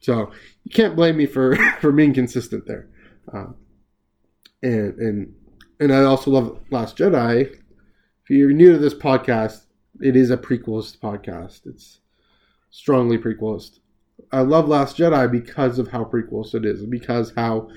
So 0.00 0.30
you 0.64 0.70
can't 0.72 0.96
blame 0.96 1.16
me 1.16 1.26
for, 1.26 1.56
for 1.80 1.92
being 1.92 2.14
consistent 2.14 2.66
there. 2.66 2.88
Um, 3.32 3.56
and 4.62 4.98
and 4.98 5.34
and 5.80 5.92
I 5.92 6.04
also 6.04 6.30
love 6.30 6.60
Last 6.70 6.96
Jedi. 6.96 7.42
If 7.42 8.30
you're 8.30 8.50
new 8.52 8.72
to 8.72 8.78
this 8.78 8.94
podcast, 8.94 9.66
it 10.00 10.16
is 10.16 10.30
a 10.30 10.36
prequelist 10.36 10.98
podcast. 10.98 11.66
It's 11.66 12.00
strongly 12.70 13.18
prequelist. 13.18 13.78
I 14.32 14.40
love 14.40 14.68
Last 14.68 14.96
Jedi 14.96 15.30
because 15.30 15.78
of 15.78 15.88
how 15.88 16.04
prequels 16.04 16.54
it 16.54 16.64
is, 16.64 16.84
because 16.86 17.32
how 17.36 17.68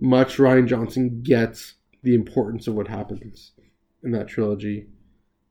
much 0.00 0.38
Rian 0.38 0.66
Johnson 0.66 1.20
gets 1.22 1.74
the 2.02 2.14
importance 2.14 2.66
of 2.66 2.74
what 2.74 2.88
happens 2.88 3.52
in 4.02 4.12
that 4.12 4.28
trilogy 4.28 4.86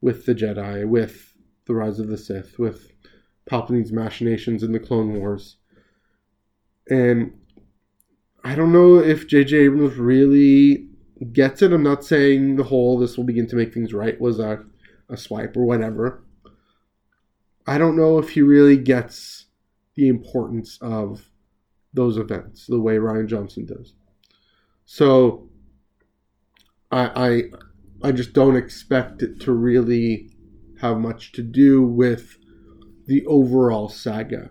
with 0.00 0.26
the 0.26 0.34
Jedi, 0.34 0.86
with 0.86 1.34
the 1.66 1.74
Rise 1.74 1.98
of 1.98 2.08
the 2.08 2.18
Sith, 2.18 2.58
with 2.58 2.92
Palpatine's 3.46 3.92
machinations 3.92 4.62
in 4.62 4.72
the 4.72 4.80
Clone 4.80 5.18
Wars. 5.18 5.56
And 6.88 7.32
I 8.44 8.54
don't 8.54 8.72
know 8.72 8.98
if 8.98 9.26
J.J. 9.26 9.56
Abrams 9.56 9.96
really 9.96 10.88
gets 11.32 11.62
it. 11.62 11.72
I'm 11.72 11.82
not 11.82 12.04
saying 12.04 12.56
the 12.56 12.64
whole 12.64 12.98
this 12.98 13.16
will 13.16 13.24
begin 13.24 13.46
to 13.48 13.56
make 13.56 13.74
things 13.74 13.92
right 13.92 14.20
was 14.20 14.38
a, 14.38 14.64
a 15.08 15.16
swipe 15.16 15.56
or 15.56 15.64
whatever. 15.64 16.24
I 17.66 17.78
don't 17.78 17.96
know 17.96 18.18
if 18.18 18.30
he 18.30 18.42
really 18.42 18.76
gets 18.76 19.46
the 19.94 20.08
importance 20.08 20.78
of 20.80 21.30
those 21.92 22.16
events 22.16 22.66
the 22.66 22.80
way 22.80 22.96
Rian 22.96 23.26
Johnson 23.26 23.66
does. 23.66 23.94
So 24.86 25.48
I 26.90 27.44
I 28.02 28.12
just 28.12 28.32
don't 28.32 28.56
expect 28.56 29.22
it 29.22 29.40
to 29.40 29.52
really 29.52 30.30
have 30.80 30.98
much 30.98 31.32
to 31.32 31.42
do 31.42 31.82
with 31.82 32.38
the 33.06 33.24
overall 33.26 33.88
saga 33.88 34.50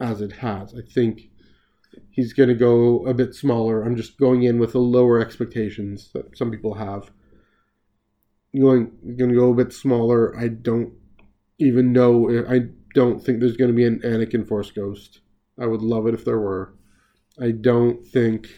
as 0.00 0.20
it 0.20 0.32
has. 0.32 0.74
I 0.74 0.80
think 0.82 1.30
he's 2.10 2.32
going 2.32 2.48
to 2.48 2.54
go 2.54 3.06
a 3.06 3.14
bit 3.14 3.34
smaller. 3.34 3.82
I'm 3.82 3.96
just 3.96 4.18
going 4.18 4.42
in 4.42 4.58
with 4.58 4.72
the 4.72 4.80
lower 4.80 5.20
expectations 5.20 6.10
that 6.14 6.36
some 6.36 6.50
people 6.50 6.74
have. 6.74 7.10
Going 8.58 8.92
going 9.16 9.30
to 9.30 9.36
go 9.36 9.50
a 9.50 9.54
bit 9.54 9.72
smaller. 9.72 10.36
I 10.38 10.48
don't 10.48 10.92
even 11.58 11.92
know. 11.92 12.44
I 12.48 12.68
don't 12.94 13.24
think 13.24 13.40
there's 13.40 13.56
going 13.56 13.70
to 13.70 13.76
be 13.76 13.86
an 13.86 14.00
Anakin 14.00 14.46
Force 14.46 14.70
Ghost 14.70 15.20
I 15.58 15.66
would 15.66 15.82
love 15.82 16.06
it 16.06 16.14
if 16.14 16.24
there 16.24 16.38
were. 16.38 16.74
I 17.40 17.50
don't 17.50 18.06
think. 18.06 18.48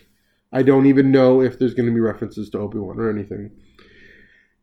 I 0.52 0.62
don't 0.62 0.86
even 0.86 1.10
know 1.10 1.40
if 1.40 1.58
there's 1.58 1.74
going 1.74 1.88
to 1.88 1.94
be 1.94 2.00
references 2.00 2.48
to 2.50 2.58
Obi 2.58 2.78
Wan 2.78 3.00
or 3.00 3.10
anything. 3.10 3.50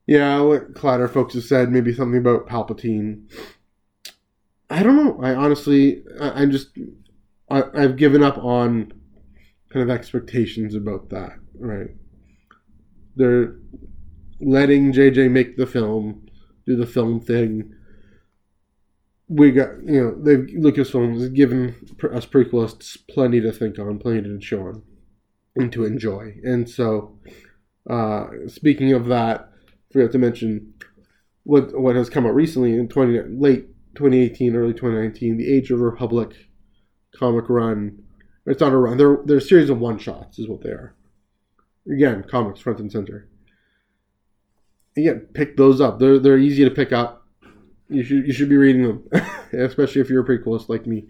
Yeah, 0.07 0.39
what 0.41 0.75
Clatter 0.75 1.07
folks 1.07 1.35
have 1.35 1.43
said, 1.43 1.71
maybe 1.71 1.93
something 1.93 2.19
about 2.19 2.47
Palpatine. 2.47 3.31
I 4.69 4.83
don't 4.83 4.95
know. 4.95 5.21
I 5.21 5.35
honestly, 5.35 6.03
I, 6.19 6.43
am 6.43 6.51
just, 6.51 6.69
I, 7.49 7.63
I've 7.73 7.97
given 7.97 8.23
up 8.23 8.37
on 8.37 8.93
kind 9.69 9.83
of 9.83 9.89
expectations 9.89 10.75
about 10.75 11.09
that. 11.09 11.33
Right? 11.57 11.89
They're 13.15 13.55
letting 14.39 14.93
JJ 14.93 15.29
make 15.29 15.57
the 15.57 15.67
film, 15.67 16.27
do 16.65 16.75
the 16.75 16.87
film 16.87 17.19
thing. 17.19 17.73
We 19.27 19.51
got, 19.51 19.69
you 19.85 20.01
know, 20.01 20.15
they've 20.21 20.57
Lucasfilm 20.57 21.19
has 21.19 21.29
given 21.29 21.75
us 22.11 22.25
prequelists 22.25 22.97
plenty 23.09 23.39
to 23.41 23.51
think 23.51 23.79
on, 23.79 23.99
plenty 23.99 24.23
to 24.23 24.39
chew 24.39 24.61
on, 24.61 24.83
and 25.55 25.71
to 25.71 25.85
enjoy. 25.85 26.35
And 26.43 26.69
so, 26.69 27.17
uh, 27.89 28.27
speaking 28.47 28.91
of 28.91 29.05
that, 29.05 29.50
forgot 29.91 30.11
to 30.11 30.17
mention 30.17 30.73
what 31.43 31.79
what 31.79 31.95
has 31.95 32.09
come 32.09 32.25
out 32.25 32.35
recently 32.35 32.73
in 32.73 32.87
twenty 32.87 33.19
late 33.19 33.67
2018, 33.95 34.55
early 34.55 34.73
2019, 34.73 35.37
the 35.37 35.53
Age 35.53 35.69
of 35.69 35.81
Republic 35.81 36.33
comic 37.15 37.49
run. 37.49 38.01
It's 38.45 38.61
not 38.61 38.73
a 38.73 38.77
run; 38.77 38.97
they're 38.97 39.19
they're 39.25 39.37
a 39.37 39.41
series 39.41 39.69
of 39.69 39.79
one 39.79 39.99
shots, 39.99 40.39
is 40.39 40.47
what 40.47 40.61
they 40.63 40.69
are. 40.69 40.95
Again, 41.91 42.23
comics 42.29 42.61
front 42.61 42.79
and 42.79 42.91
center 42.91 43.27
again, 44.97 45.27
pick 45.33 45.57
those 45.57 45.81
up. 45.81 45.99
They're 45.99 46.19
they're 46.19 46.37
easy 46.37 46.63
to 46.63 46.71
pick 46.71 46.91
up. 46.91 47.25
You 47.89 48.03
should 48.03 48.27
you 48.27 48.33
should 48.33 48.49
be 48.49 48.57
reading 48.57 48.83
them, 48.83 49.09
especially 49.53 50.01
if 50.01 50.09
you're 50.09 50.23
a 50.23 50.27
prequelist 50.27 50.69
like 50.69 50.85
me. 50.85 51.07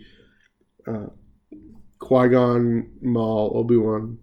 Uh, 0.88 1.07
Qui 2.00 2.29
Gon, 2.29 2.89
Maul, 3.01 3.51
Obi 3.55 3.77
Wan, 3.77 4.17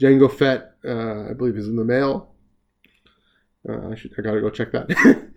Jango 0.00 0.30
Fett, 0.30 0.74
uh, 0.84 1.30
I 1.30 1.32
believe 1.34 1.56
is 1.56 1.68
in 1.68 1.76
the 1.76 1.84
mail. 1.84 2.33
Uh, 3.68 3.90
I 3.90 3.94
should 3.94 4.12
I 4.18 4.22
gotta 4.22 4.40
go 4.40 4.50
check 4.50 4.72
that. 4.72 5.30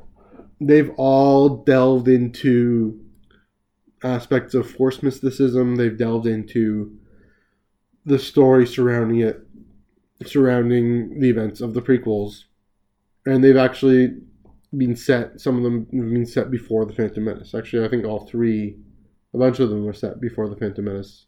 They've 0.60 0.90
all 0.96 1.64
delved 1.64 2.08
into 2.08 3.00
aspects 4.02 4.54
of 4.54 4.70
Force 4.70 5.02
mysticism. 5.02 5.76
They've 5.76 5.96
delved 5.96 6.26
into 6.26 6.96
the 8.06 8.18
story 8.18 8.66
surrounding 8.66 9.20
it, 9.20 9.46
surrounding 10.24 11.20
the 11.20 11.30
events 11.30 11.60
of 11.60 11.74
the 11.74 11.82
prequels 11.82 12.44
and 13.26 13.42
they've 13.42 13.56
actually 13.56 14.14
been 14.76 14.96
set. 14.96 15.40
Some 15.40 15.56
of 15.56 15.62
them 15.62 15.86
have 15.92 16.10
been 16.10 16.26
set 16.26 16.50
before 16.50 16.84
the 16.84 16.92
Phantom 16.92 17.24
Menace. 17.24 17.54
Actually, 17.54 17.84
I 17.84 17.88
think 17.88 18.04
all 18.04 18.26
three, 18.26 18.76
a 19.32 19.38
bunch 19.38 19.60
of 19.60 19.70
them 19.70 19.84
were 19.84 19.92
set 19.92 20.20
before 20.20 20.48
the 20.48 20.56
Phantom 20.56 20.84
Menace. 20.84 21.26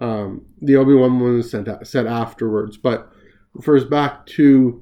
Um, 0.00 0.46
the 0.60 0.76
Obi 0.76 0.94
Wan 0.94 1.20
one 1.20 1.36
was 1.36 1.50
set 1.50 2.06
afterwards, 2.06 2.76
but 2.76 3.12
refers 3.52 3.84
back 3.84 4.24
to 4.26 4.81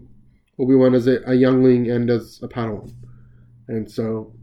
Obi 0.61 0.75
Wan 0.75 0.95
as 0.95 1.07
a, 1.07 1.21
a 1.27 1.35
youngling 1.35 1.91
and 1.91 2.11
as 2.11 2.41
a 2.43 2.49
Padawan, 2.49 2.93
and 3.69 3.91
so 3.91 4.35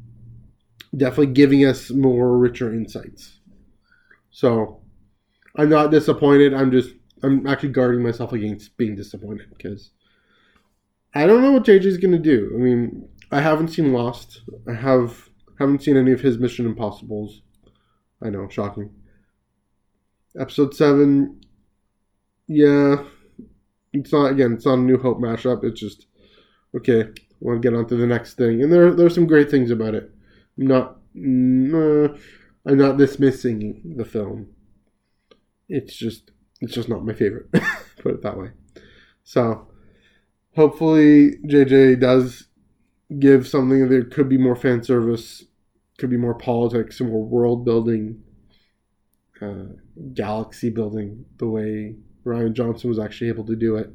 definitely 0.95 1.33
giving 1.33 1.65
us 1.65 1.91
more 1.91 2.37
richer 2.37 2.73
insights. 2.73 3.39
So 4.31 4.81
I'm 5.55 5.69
not 5.69 5.91
disappointed. 5.91 6.53
I'm 6.53 6.71
just 6.71 6.89
I'm 7.23 7.45
actually 7.47 7.69
guarding 7.69 8.03
myself 8.03 8.33
against 8.33 8.77
being 8.77 8.95
disappointed 8.95 9.49
because 9.49 9.91
I 11.13 11.25
don't 11.25 11.41
know 11.41 11.51
what 11.51 11.65
JJ's 11.65 11.97
gonna 11.97 12.19
do. 12.19 12.51
I 12.55 12.57
mean, 12.57 13.09
I 13.31 13.41
haven't 13.41 13.69
seen 13.69 13.93
Lost. 13.93 14.41
I 14.67 14.73
have 14.73 15.29
haven't 15.59 15.83
seen 15.83 15.97
any 15.97 16.11
of 16.11 16.21
his 16.21 16.37
Mission 16.37 16.65
Impossibles. 16.65 17.41
I 18.21 18.29
know, 18.29 18.47
shocking. 18.49 18.91
Episode 20.39 20.75
seven, 20.75 21.41
yeah, 22.47 23.03
it's 23.93 24.11
not 24.11 24.31
again. 24.31 24.53
It's 24.53 24.65
not 24.65 24.79
a 24.79 24.81
New 24.81 24.97
Hope 24.97 25.19
mashup. 25.19 25.63
It's 25.63 25.79
just 25.79 26.06
okay. 26.77 27.09
we'll 27.39 27.59
get 27.59 27.73
on 27.73 27.87
to 27.87 27.95
the 27.95 28.07
next 28.07 28.35
thing, 28.35 28.61
and 28.61 28.71
there 28.71 28.93
there 28.93 29.05
are 29.05 29.11
some 29.11 29.27
great 29.27 29.49
things 29.51 29.71
about 29.71 29.95
it. 29.95 30.11
I'm 30.57 30.67
not, 30.67 30.97
uh, 31.15 32.15
I'm 32.65 32.77
not 32.77 32.97
dismissing 32.97 33.95
the 33.97 34.05
film. 34.05 34.47
It's 35.69 35.95
just 35.95 36.31
it's 36.61 36.73
just 36.73 36.89
not 36.89 37.05
my 37.05 37.13
favorite. 37.13 37.51
Put 38.01 38.15
it 38.15 38.21
that 38.23 38.37
way. 38.37 38.51
So 39.23 39.67
hopefully 40.55 41.35
JJ 41.45 41.99
does 41.99 42.47
give 43.19 43.47
something 43.47 43.87
that 43.89 44.11
could 44.11 44.29
be 44.29 44.37
more 44.37 44.55
fan 44.55 44.83
service, 44.83 45.43
could 45.97 46.09
be 46.09 46.17
more 46.17 46.35
politics, 46.35 46.99
more 46.99 47.23
world 47.23 47.63
building, 47.65 48.23
uh, 49.41 49.73
galaxy 50.13 50.69
building, 50.69 51.25
the 51.37 51.47
way 51.47 51.95
Rian 52.25 52.53
Johnson 52.53 52.89
was 52.89 52.99
actually 52.99 53.29
able 53.29 53.45
to 53.45 53.55
do 53.55 53.75
it. 53.75 53.93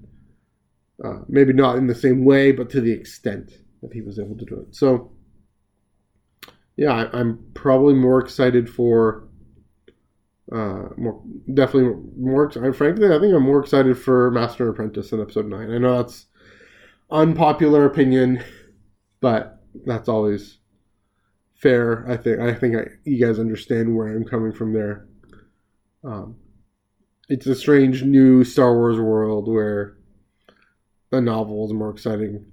Uh, 1.03 1.21
maybe 1.29 1.53
not 1.53 1.77
in 1.77 1.87
the 1.87 1.95
same 1.95 2.25
way, 2.25 2.53
but 2.53 2.71
to 2.71 2.81
the 2.81 2.93
extent 2.93 3.53
that 3.83 3.93
he 3.93 4.01
was 4.01 4.19
able 4.19 4.37
to 4.37 4.45
do 4.45 4.61
it. 4.61 4.75
So, 4.75 5.13
yeah, 6.77 7.09
I, 7.13 7.21
am 7.21 7.45
probably 7.55 7.95
more 7.95 8.21
excited 8.21 8.69
for. 8.69 9.29
Uh, 10.51 10.89
more 10.99 11.23
definitely 11.55 11.95
more. 12.19 12.51
I 12.63 12.73
Frankly, 12.73 13.07
I 13.07 13.19
think 13.19 13.35
I'm 13.35 13.43
more 13.43 13.61
excited 13.61 13.99
for 13.99 14.31
Master 14.31 14.65
and 14.65 14.75
Apprentice 14.75 15.13
in 15.13 15.21
Episode 15.21 15.47
Nine. 15.47 15.73
I 15.73 15.79
know 15.79 15.97
that's 15.97 16.27
unpopular 17.11 17.87
opinion, 17.87 18.45
but 19.21 19.63
that's 19.87 20.09
always 20.09 20.59
fair. 21.55 22.05
I 22.11 22.17
think 22.17 22.41
I 22.41 22.55
think 22.55 22.77
I, 22.77 22.85
you 23.05 23.25
guys 23.25 23.39
understand 23.39 23.97
where 23.97 24.09
I'm 24.09 24.25
coming 24.25 24.53
from 24.53 24.73
there. 24.73 25.07
Um, 26.05 26.37
it's 27.29 27.47
a 27.47 27.55
strange 27.55 28.03
new 28.03 28.45
Star 28.45 28.75
Wars 28.75 28.99
world 28.99 29.49
where 29.49 29.97
the 31.13 31.21
novel 31.21 31.65
is 31.67 31.73
more 31.73 31.91
exciting, 31.91 32.45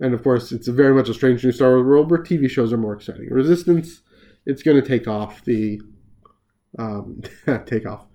and 0.00 0.12
of 0.12 0.22
course, 0.22 0.52
it's 0.52 0.68
very 0.68 0.92
much 0.92 1.08
a 1.08 1.14
strange 1.14 1.42
new 1.44 1.52
Star 1.52 1.70
Wars 1.70 1.86
world 1.86 2.10
where 2.10 2.22
TV 2.22 2.50
shows 2.50 2.72
are 2.72 2.76
more 2.76 2.92
exciting. 2.92 3.28
Resistance, 3.30 4.02
it's 4.44 4.62
going 4.62 4.80
to 4.80 4.86
take 4.86 5.06
off 5.06 5.44
the 5.44 5.80
um, 6.78 7.22
take 7.66 7.86
off 7.86 8.06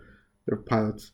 their 0.46 0.58
pilots. 0.58 1.12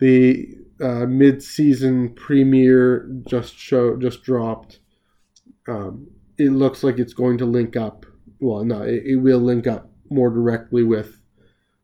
The 0.00 0.56
uh, 0.82 1.06
mid-season 1.06 2.14
premiere 2.14 3.08
just 3.28 3.56
show 3.56 3.96
just 3.96 4.22
dropped. 4.22 4.80
Um, 5.68 6.08
it 6.38 6.50
looks 6.50 6.82
like 6.82 6.98
it's 6.98 7.14
going 7.14 7.38
to 7.38 7.44
link 7.44 7.76
up. 7.76 8.06
Well, 8.40 8.64
no, 8.64 8.82
it, 8.82 9.02
it, 9.04 9.16
will 9.16 9.38
link 9.38 9.66
up 9.66 9.90
more 10.10 10.30
directly 10.30 10.82
with 10.82 11.20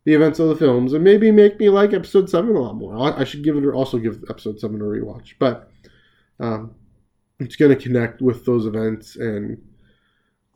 the 0.04 0.14
events 0.14 0.38
of 0.38 0.48
the 0.48 0.56
films, 0.56 0.92
and 0.92 1.04
maybe 1.04 1.30
make 1.30 1.60
me 1.60 1.68
like 1.68 1.92
episode 1.92 2.28
seven 2.28 2.56
a 2.56 2.60
lot 2.60 2.76
more. 2.76 2.96
I, 2.96 3.20
I 3.20 3.24
should 3.24 3.44
give 3.44 3.56
it 3.56 3.66
also 3.66 3.98
give 3.98 4.24
episode 4.28 4.58
seven 4.58 4.80
a 4.80 4.84
rewatch, 4.84 5.34
but 5.38 5.69
um, 6.40 6.74
it's 7.38 7.56
going 7.56 7.74
to 7.74 7.82
connect 7.82 8.20
with 8.20 8.44
those 8.44 8.66
events 8.66 9.16
and 9.16 9.60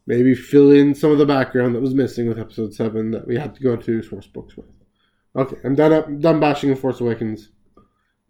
maybe 0.06 0.34
fill 0.34 0.70
in 0.70 0.94
some 0.94 1.10
of 1.10 1.18
the 1.18 1.26
background 1.26 1.74
that 1.74 1.80
was 1.80 1.94
missing 1.94 2.28
with 2.28 2.38
episode 2.38 2.74
seven 2.74 3.10
that 3.10 3.26
we 3.26 3.36
had 3.36 3.54
to 3.54 3.62
go 3.62 3.76
to 3.76 4.02
source 4.02 4.26
books 4.26 4.56
with. 4.56 4.66
Okay, 5.36 5.56
I'm 5.64 5.74
done. 5.74 5.92
I'm 5.92 6.20
done 6.20 6.40
bashing 6.40 6.70
the 6.70 6.76
Force 6.76 7.00
Awakens 7.00 7.48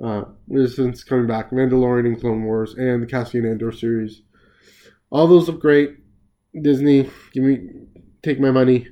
uh, 0.03 0.25
Resistance 0.49 1.05
coming 1.05 1.27
back, 1.27 1.51
Mandalorian 1.51 2.07
and 2.07 2.21
Clone 2.21 2.45
Wars, 2.45 2.75
and 2.75 3.03
the 3.03 3.07
Cassian 3.07 3.45
Andor 3.45 3.73
series. 3.73 4.23
All 5.11 5.27
those 5.27 5.49
look 5.49 5.61
great. 5.61 5.97
Disney, 6.61 7.11
give 7.33 7.45
me, 7.45 7.69
take 8.23 8.41
my 8.41 8.51
money. 8.51 8.89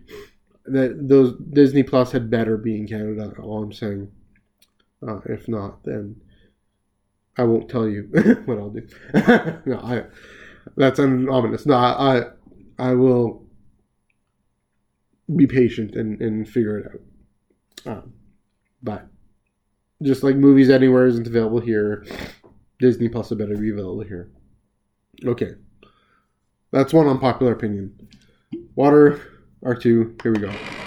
That 0.67 1.09
those 1.09 1.35
Disney 1.53 1.83
Plus 1.83 2.13
had 2.13 2.31
better 2.31 2.57
be 2.57 2.77
in 2.77 2.87
Canada. 2.87 3.33
All 3.41 3.63
I'm 3.63 3.73
saying. 3.73 4.11
Uh, 5.07 5.19
if 5.25 5.49
not, 5.49 5.83
then 5.83 6.21
I 7.39 7.45
won't 7.45 7.69
tell 7.69 7.89
you 7.89 8.03
what 8.45 8.59
I'll 8.59 8.71
do. 8.71 8.87
no, 9.67 9.81
I. 9.83 10.05
That's 10.77 10.99
an 10.99 11.29
ominous. 11.29 11.67
No, 11.67 11.75
I, 11.75 12.25
I 12.79 12.95
will 12.95 13.45
be 15.35 15.47
patient 15.47 15.97
and, 15.97 16.21
and 16.21 16.49
figure 16.49 16.79
it 16.79 16.87
out. 16.87 17.93
Um, 17.93 18.13
but 18.83 19.09
just 20.03 20.23
like 20.23 20.37
movies 20.37 20.71
anywhere 20.71 21.07
isn't 21.07 21.27
available 21.27 21.61
here, 21.61 22.05
Disney 22.79 23.09
Plus 23.09 23.31
had 23.31 23.39
better 23.39 23.57
be 23.57 23.71
available 23.71 24.03
here. 24.03 24.31
Okay. 25.25 25.55
That's 26.71 26.93
one 26.93 27.07
unpopular 27.07 27.53
opinion. 27.53 28.09
Water, 28.75 29.21
R2, 29.63 30.23
here 30.23 30.33
we 30.33 30.39
go. 30.39 30.82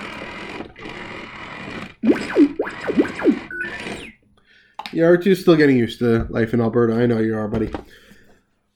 Yeah, 4.96 5.08
R2's 5.08 5.42
still 5.42 5.58
getting 5.58 5.76
used 5.76 6.00
to 6.00 6.26
life 6.30 6.54
in 6.54 6.62
Alberta. 6.62 6.96
I 6.96 7.06
know 7.06 7.20
you 7.20 7.36
are, 7.36 7.50
buddy. 7.50 7.70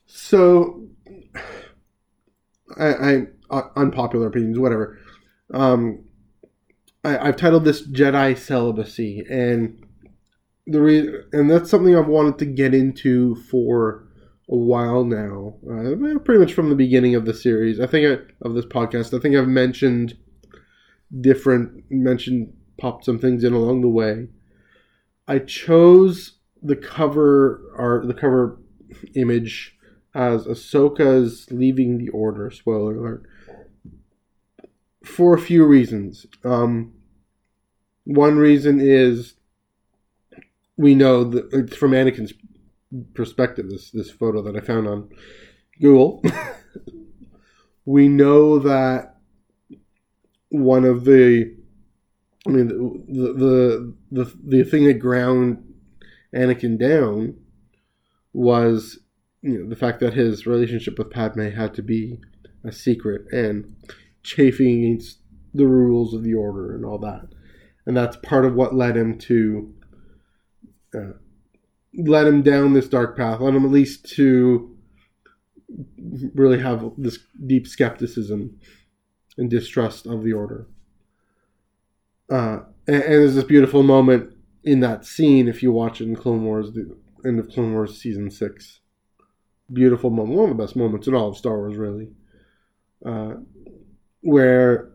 So, 0.05 0.85
I, 2.77 2.87
I 2.87 3.27
uh, 3.49 3.61
unpopular 3.77 4.27
opinions, 4.27 4.59
whatever. 4.59 4.99
Um, 5.53 6.03
I, 7.05 7.17
I've 7.19 7.37
titled 7.37 7.63
this 7.63 7.87
Jedi 7.87 8.37
Celibacy, 8.37 9.23
and 9.29 9.81
the 10.67 10.81
re- 10.81 11.23
and 11.31 11.49
that's 11.49 11.69
something 11.69 11.95
I've 11.95 12.07
wanted 12.07 12.37
to 12.39 12.45
get 12.45 12.73
into 12.73 13.35
for 13.49 14.05
a 14.49 14.57
while 14.57 15.05
now, 15.05 15.55
uh, 15.71 16.19
pretty 16.19 16.39
much 16.39 16.53
from 16.53 16.67
the 16.67 16.75
beginning 16.75 17.15
of 17.15 17.23
the 17.23 17.33
series. 17.33 17.79
I 17.79 17.87
think 17.87 18.05
I, 18.05 18.45
of 18.45 18.55
this 18.55 18.65
podcast, 18.65 19.17
I 19.17 19.21
think 19.21 19.37
I've 19.37 19.47
mentioned 19.47 20.17
different 21.21 21.85
mentioned 21.89 22.51
popped 22.77 23.05
some 23.05 23.19
things 23.19 23.45
in 23.45 23.53
along 23.53 23.83
the 23.83 23.87
way. 23.87 24.27
I 25.29 25.37
chose 25.37 26.39
the 26.61 26.75
cover 26.75 27.61
art, 27.77 28.07
the 28.07 28.15
cover 28.15 28.59
image 29.15 29.77
as 30.15 30.45
Ahsoka's 30.45 31.47
leaving 31.51 31.99
the 31.99 32.09
Order. 32.09 32.49
Spoiler 32.49 32.97
alert. 32.97 33.29
For 35.03 35.35
a 35.35 35.39
few 35.39 35.65
reasons. 35.65 36.25
Um, 36.43 36.93
one 38.05 38.37
reason 38.37 38.79
is 38.81 39.35
we 40.77 40.95
know 40.95 41.23
that 41.23 41.75
from 41.75 41.91
Anakin's 41.91 42.33
perspective, 43.13 43.69
this 43.69 43.91
this 43.91 44.09
photo 44.09 44.41
that 44.41 44.55
I 44.55 44.61
found 44.61 44.87
on 44.87 45.09
Google, 45.79 46.23
we 47.85 48.07
know 48.07 48.57
that 48.57 49.17
one 50.49 50.85
of 50.85 51.05
the 51.05 51.58
I 52.47 52.51
mean 52.51 52.67
the 52.67 53.33
the 53.33 54.23
the 54.23 54.33
the 54.57 54.63
thing 54.63 54.85
that 54.85 54.93
ground 54.95 55.63
Anakin 56.33 56.79
down 56.79 57.35
was 58.33 58.99
you 59.41 59.59
know 59.59 59.69
the 59.69 59.75
fact 59.75 59.99
that 59.99 60.13
his 60.13 60.47
relationship 60.47 60.97
with 60.97 61.11
Padme 61.11 61.49
had 61.49 61.73
to 61.75 61.81
be 61.81 62.19
a 62.63 62.71
secret 62.71 63.25
and 63.31 63.75
chafing 64.23 64.85
against 64.85 65.19
the 65.53 65.67
rules 65.67 66.13
of 66.13 66.23
the 66.23 66.33
order 66.33 66.75
and 66.75 66.85
all 66.85 66.99
that, 66.99 67.27
and 67.85 67.97
that's 67.97 68.17
part 68.17 68.45
of 68.45 68.55
what 68.55 68.75
led 68.75 68.95
him 68.95 69.17
to 69.17 69.73
uh, 70.95 71.13
let 71.93 72.27
him 72.27 72.41
down 72.41 72.73
this 72.73 72.87
dark 72.87 73.17
path, 73.17 73.39
let 73.39 73.53
him 73.53 73.65
at 73.65 73.71
least 73.71 74.05
to 74.15 74.75
really 76.33 76.59
have 76.59 76.91
this 76.97 77.19
deep 77.45 77.67
skepticism 77.67 78.59
and 79.37 79.49
distrust 79.49 80.05
of 80.05 80.23
the 80.23 80.33
order. 80.33 80.67
Uh, 82.29 82.59
and, 82.87 83.03
and, 83.03 83.13
there's 83.13 83.35
this 83.35 83.43
beautiful 83.43 83.83
moment 83.83 84.35
in 84.63 84.81
that 84.81 85.05
scene 85.05 85.47
if 85.47 85.63
you 85.63 85.71
watch 85.71 86.01
it 86.01 86.05
in 86.05 86.15
Clone 86.15 86.43
Wars, 86.43 86.71
the 86.73 86.95
end 87.25 87.39
of 87.39 87.49
Clone 87.49 87.73
Wars 87.73 87.99
season 87.99 88.29
six. 88.29 88.81
Beautiful 89.71 90.09
moment, 90.09 90.37
one 90.37 90.49
of 90.49 90.57
the 90.57 90.63
best 90.63 90.75
moments 90.75 91.07
in 91.07 91.15
all 91.15 91.29
of 91.29 91.37
Star 91.37 91.57
Wars, 91.57 91.75
really, 91.75 92.09
uh, 93.05 93.33
where 94.21 94.91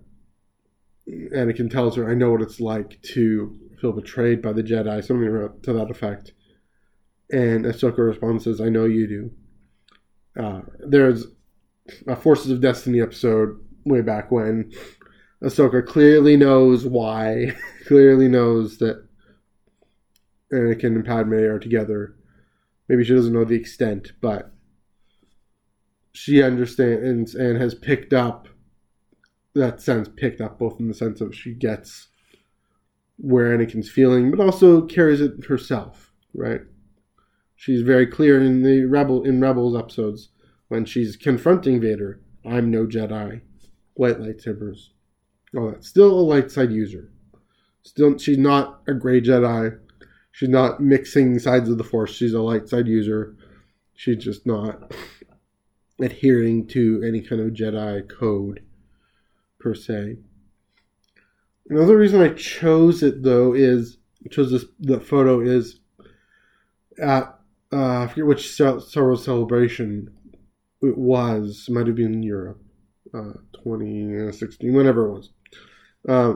Anakin 1.09 1.71
tells 1.71 1.97
her, 1.97 2.11
"I 2.11 2.15
know 2.15 2.33
what 2.33 2.43
it's 2.43 2.61
like 2.61 3.01
to 3.03 3.59
feel 3.81 3.93
betrayed 3.93 4.43
by 4.43 4.53
the 4.53 4.63
Jedi," 4.63 5.03
something 5.05 5.61
to 5.63 5.73
that 5.73 5.91
effect. 5.91 6.33
And 7.31 7.65
Ahsoka 7.65 7.99
responds, 7.99 8.45
"says 8.45 8.61
I 8.61 8.69
know 8.69 8.85
you 8.85 9.07
do." 9.07 9.31
Uh, 10.37 10.63
there's 10.81 11.27
a 12.07 12.17
Forces 12.17 12.51
of 12.51 12.61
Destiny 12.61 13.01
episode 13.01 13.61
way 13.85 14.01
back 14.01 14.31
when 14.31 14.73
Ahsoka 15.45 15.87
clearly 15.87 16.39
knows 16.39 16.87
why, 16.87 17.55
clearly 17.87 18.29
knows 18.29 18.79
that 18.79 19.05
Anakin 20.51 20.97
and 20.97 21.05
Padme 21.05 21.35
are 21.35 21.59
together. 21.59 22.17
Maybe 22.89 23.05
she 23.05 23.15
doesn't 23.15 23.33
know 23.33 23.45
the 23.45 23.55
extent, 23.55 24.13
but 24.23 24.53
she 26.13 26.43
understands 26.43 27.35
and 27.35 27.61
has 27.61 27.75
picked 27.75 28.15
up 28.15 28.49
that 29.55 29.83
sense, 29.83 30.09
picked 30.17 30.41
up 30.41 30.59
both 30.59 30.81
in 30.81 30.89
the 30.89 30.95
sense 30.95 31.21
of 31.21 31.35
she 31.35 31.53
gets 31.53 32.09
where 33.19 33.57
Anakin's 33.57 33.91
feeling, 33.91 34.31
but 34.31 34.41
also 34.41 34.83
carries 34.83 35.21
it 35.21 35.45
herself, 35.45 36.13
right? 36.33 36.63
She's 37.55 37.83
very 37.83 38.07
clear 38.07 38.41
in 38.41 38.63
the 38.63 38.87
Rebel 38.87 39.23
in 39.25 39.41
Rebels 39.41 39.77
episodes 39.77 40.31
when 40.69 40.87
she's 40.87 41.17
confronting 41.17 41.81
Vader. 41.81 42.21
I'm 42.45 42.71
no 42.71 42.87
Jedi. 42.87 43.43
White 43.95 44.19
lightsabers. 44.19 44.89
All 45.57 45.71
that. 45.71 45.85
Still 45.85 46.11
a 46.11 46.21
light 46.21 46.51
side 46.51 46.73
user. 46.73 47.11
Still, 47.83 48.17
she's 48.19 48.39
not 48.39 48.81
a 48.89 48.95
gray 48.95 49.21
Jedi. 49.21 49.79
She's 50.33 50.49
not 50.49 50.81
mixing 50.81 51.39
sides 51.39 51.69
of 51.69 51.79
the 51.79 51.85
Force. 51.85 52.13
She's 52.13 52.35
a 52.35 52.41
light 52.41 52.69
side 52.69 52.89
user. 52.89 53.37
She's 53.95 54.23
just 54.23 54.47
not 54.47 54.93
adhering 56.01 56.67
to 56.69 57.03
any 57.07 57.21
kind 57.21 57.41
of 57.41 57.53
Jedi 57.53 58.09
code 58.09 58.65
per 59.61 59.75
se. 59.75 60.17
Another 61.69 61.97
reason 61.97 62.21
I 62.21 62.29
chose 62.35 63.03
it 63.03 63.23
though 63.23 63.55
is 63.55 63.99
chose 64.31 64.51
this 64.51 64.65
the 64.81 65.01
photo 65.01 65.41
is 65.41 65.81
at 67.01 67.39
uh, 67.73 68.03
I 68.03 68.07
forget 68.09 68.27
which 68.27 68.61
Wars 68.61 69.25
celebration 69.25 70.11
it 70.83 70.99
was. 70.99 71.69
Might 71.71 71.87
have 71.87 71.97
been 71.97 72.15
in 72.15 72.23
Europe, 72.23 72.61
uh, 73.15 73.35
2016, 73.65 74.73
whenever 74.73 75.07
it 75.07 75.13
was. 75.13 75.31
Uh, 76.09 76.35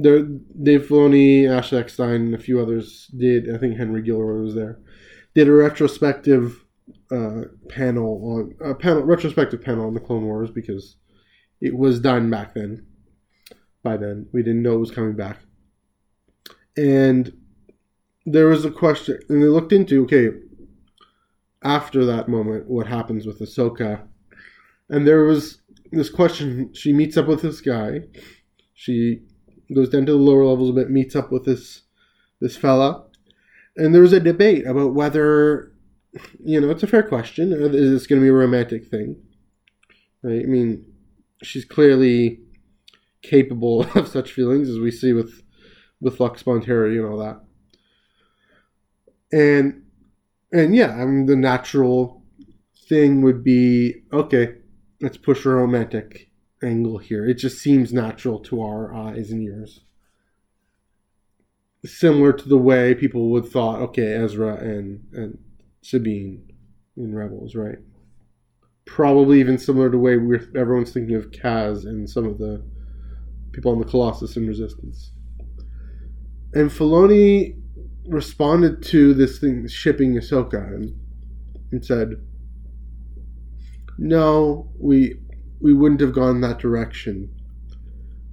Dave 0.00 0.86
Filoni, 0.86 1.48
Ash 1.48 1.72
Eckstein, 1.72 2.14
and 2.14 2.34
a 2.34 2.38
few 2.38 2.60
others 2.60 3.10
did. 3.16 3.52
I 3.52 3.58
think 3.58 3.76
Henry 3.76 4.02
Gilroy 4.02 4.42
was 4.42 4.54
there. 4.54 4.78
Did 5.34 5.48
a 5.48 5.52
retrospective 5.52 6.64
uh, 7.10 7.42
panel 7.68 8.54
on 8.62 8.70
a 8.70 8.74
panel 8.74 9.02
retrospective 9.02 9.62
panel 9.62 9.86
on 9.86 9.94
the 9.94 10.00
Clone 10.00 10.24
Wars 10.24 10.50
because 10.50 10.96
it 11.60 11.76
was 11.76 12.00
done 12.00 12.30
back 12.30 12.54
then. 12.54 12.86
By 13.82 13.96
then, 13.96 14.26
we 14.32 14.42
didn't 14.42 14.62
know 14.62 14.74
it 14.74 14.80
was 14.80 14.90
coming 14.90 15.16
back, 15.16 15.38
and 16.76 17.32
there 18.26 18.46
was 18.46 18.64
a 18.64 18.70
question, 18.70 19.18
and 19.28 19.42
they 19.42 19.46
looked 19.46 19.72
into 19.72 20.04
okay, 20.04 20.30
after 21.62 22.04
that 22.04 22.28
moment, 22.28 22.68
what 22.68 22.86
happens 22.86 23.26
with 23.26 23.40
Ahsoka. 23.40 24.06
And 24.88 25.06
there 25.06 25.22
was 25.22 25.62
this 25.92 26.10
question. 26.10 26.74
She 26.74 26.92
meets 26.92 27.16
up 27.16 27.26
with 27.26 27.42
this 27.42 27.60
guy. 27.60 28.00
She 28.80 29.20
goes 29.74 29.90
down 29.90 30.06
to 30.06 30.12
the 30.12 30.18
lower 30.18 30.46
levels 30.46 30.70
a 30.70 30.72
bit, 30.72 30.88
meets 30.90 31.14
up 31.14 31.30
with 31.30 31.44
this 31.44 31.82
this 32.40 32.56
fella, 32.56 33.04
and 33.76 33.94
there 33.94 34.00
was 34.00 34.14
a 34.14 34.20
debate 34.20 34.66
about 34.66 34.94
whether, 34.94 35.74
you 36.42 36.58
know, 36.58 36.70
it's 36.70 36.82
a 36.82 36.86
fair 36.86 37.02
question. 37.02 37.52
Is 37.52 37.90
this 37.90 38.06
going 38.06 38.22
to 38.22 38.24
be 38.24 38.30
a 38.30 38.32
romantic 38.32 38.86
thing? 38.86 39.20
Right? 40.22 40.42
I 40.42 40.46
mean, 40.46 40.86
she's 41.42 41.66
clearly 41.66 42.40
capable 43.20 43.82
of 43.94 44.08
such 44.08 44.32
feelings 44.32 44.70
as 44.70 44.78
we 44.78 44.90
see 44.90 45.12
with 45.12 45.42
with 46.00 46.18
Lux 46.18 46.42
Bonteri 46.42 46.96
and 46.96 47.06
all 47.06 47.18
that. 47.18 47.42
And 49.30 49.82
and 50.54 50.74
yeah, 50.74 50.92
I 50.92 51.04
mean 51.04 51.26
the 51.26 51.36
natural 51.36 52.22
thing 52.88 53.20
would 53.20 53.44
be 53.44 54.04
okay. 54.10 54.54
Let's 55.02 55.18
push 55.18 55.44
a 55.44 55.50
romantic 55.50 56.29
angle 56.62 56.98
here. 56.98 57.26
It 57.26 57.34
just 57.34 57.58
seems 57.58 57.92
natural 57.92 58.38
to 58.40 58.62
our 58.62 58.92
eyes 58.92 59.30
and 59.30 59.42
ears. 59.42 59.80
Similar 61.84 62.32
to 62.34 62.48
the 62.48 62.58
way 62.58 62.94
people 62.94 63.30
would 63.30 63.46
thought, 63.46 63.80
okay, 63.80 64.12
Ezra 64.12 64.56
and 64.56 65.06
and 65.12 65.38
Sabine 65.82 66.52
in 66.96 67.14
Rebels, 67.14 67.54
right? 67.54 67.78
Probably 68.84 69.40
even 69.40 69.56
similar 69.56 69.90
to 69.90 69.96
the 69.96 69.98
way 69.98 70.14
everyone's 70.56 70.92
thinking 70.92 71.16
of 71.16 71.30
Kaz 71.30 71.86
and 71.86 72.08
some 72.08 72.26
of 72.26 72.38
the 72.38 72.62
people 73.52 73.72
on 73.72 73.78
the 73.78 73.84
Colossus 73.86 74.36
in 74.36 74.46
Resistance. 74.46 75.12
And 76.52 76.70
Filoni 76.70 77.56
responded 78.06 78.82
to 78.82 79.14
this 79.14 79.38
thing 79.38 79.66
shipping 79.68 80.14
Ahsoka 80.16 80.66
and, 80.74 80.94
and 81.72 81.84
said, 81.84 82.16
"No, 83.96 84.70
we 84.78 85.20
we 85.60 85.72
wouldn't 85.72 86.00
have 86.00 86.12
gone 86.12 86.40
that 86.40 86.58
direction 86.58 87.30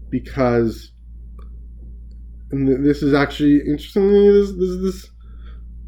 because." 0.09 0.91
And 2.49 2.85
this 2.85 3.03
is 3.03 3.13
actually 3.13 3.57
interestingly 3.57 4.31
this 4.31 4.51
this 4.51 4.69
is 4.69 4.81
this 4.81 5.09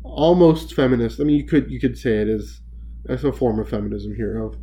almost 0.04 0.74
feminist. 0.74 1.22
I 1.22 1.24
mean, 1.24 1.38
you 1.38 1.46
could 1.46 1.72
you 1.72 1.80
could 1.80 1.98
say 1.98 2.18
it 2.18 2.28
is 2.28 2.62
as 3.08 3.24
a 3.24 3.32
form 3.32 3.60
of 3.60 3.70
feminism 3.70 4.14
here 4.16 4.44
of 4.44 4.58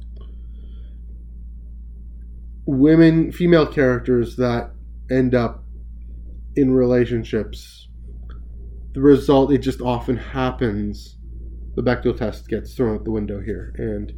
women, 2.66 3.32
female 3.32 3.66
characters 3.66 4.36
that 4.36 4.72
end 5.10 5.34
up 5.34 5.64
in 6.54 6.72
relationships 6.72 7.86
the 8.96 9.02
result, 9.02 9.52
it 9.52 9.58
just 9.58 9.82
often 9.82 10.16
happens. 10.16 11.18
The 11.74 11.82
Bechdel 11.82 12.16
test 12.16 12.48
gets 12.48 12.72
thrown 12.72 12.94
out 12.94 13.04
the 13.04 13.10
window 13.10 13.42
here, 13.42 13.74
and 13.76 14.10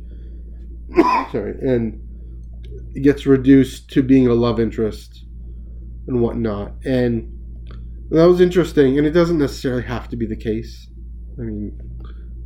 sorry, 1.32 1.58
and 1.60 2.00
gets 3.02 3.26
reduced 3.26 3.90
to 3.90 4.02
being 4.02 4.26
a 4.26 4.34
love 4.34 4.60
interest 4.60 5.24
and 6.06 6.20
whatnot. 6.20 6.72
And 6.84 7.32
that 8.10 8.26
was 8.26 8.40
interesting, 8.40 8.98
and 8.98 9.06
it 9.06 9.10
doesn't 9.10 9.38
necessarily 9.38 9.82
have 9.82 10.08
to 10.08 10.16
be 10.16 10.26
the 10.26 10.36
case. 10.36 10.88
I 11.38 11.42
mean, 11.42 11.78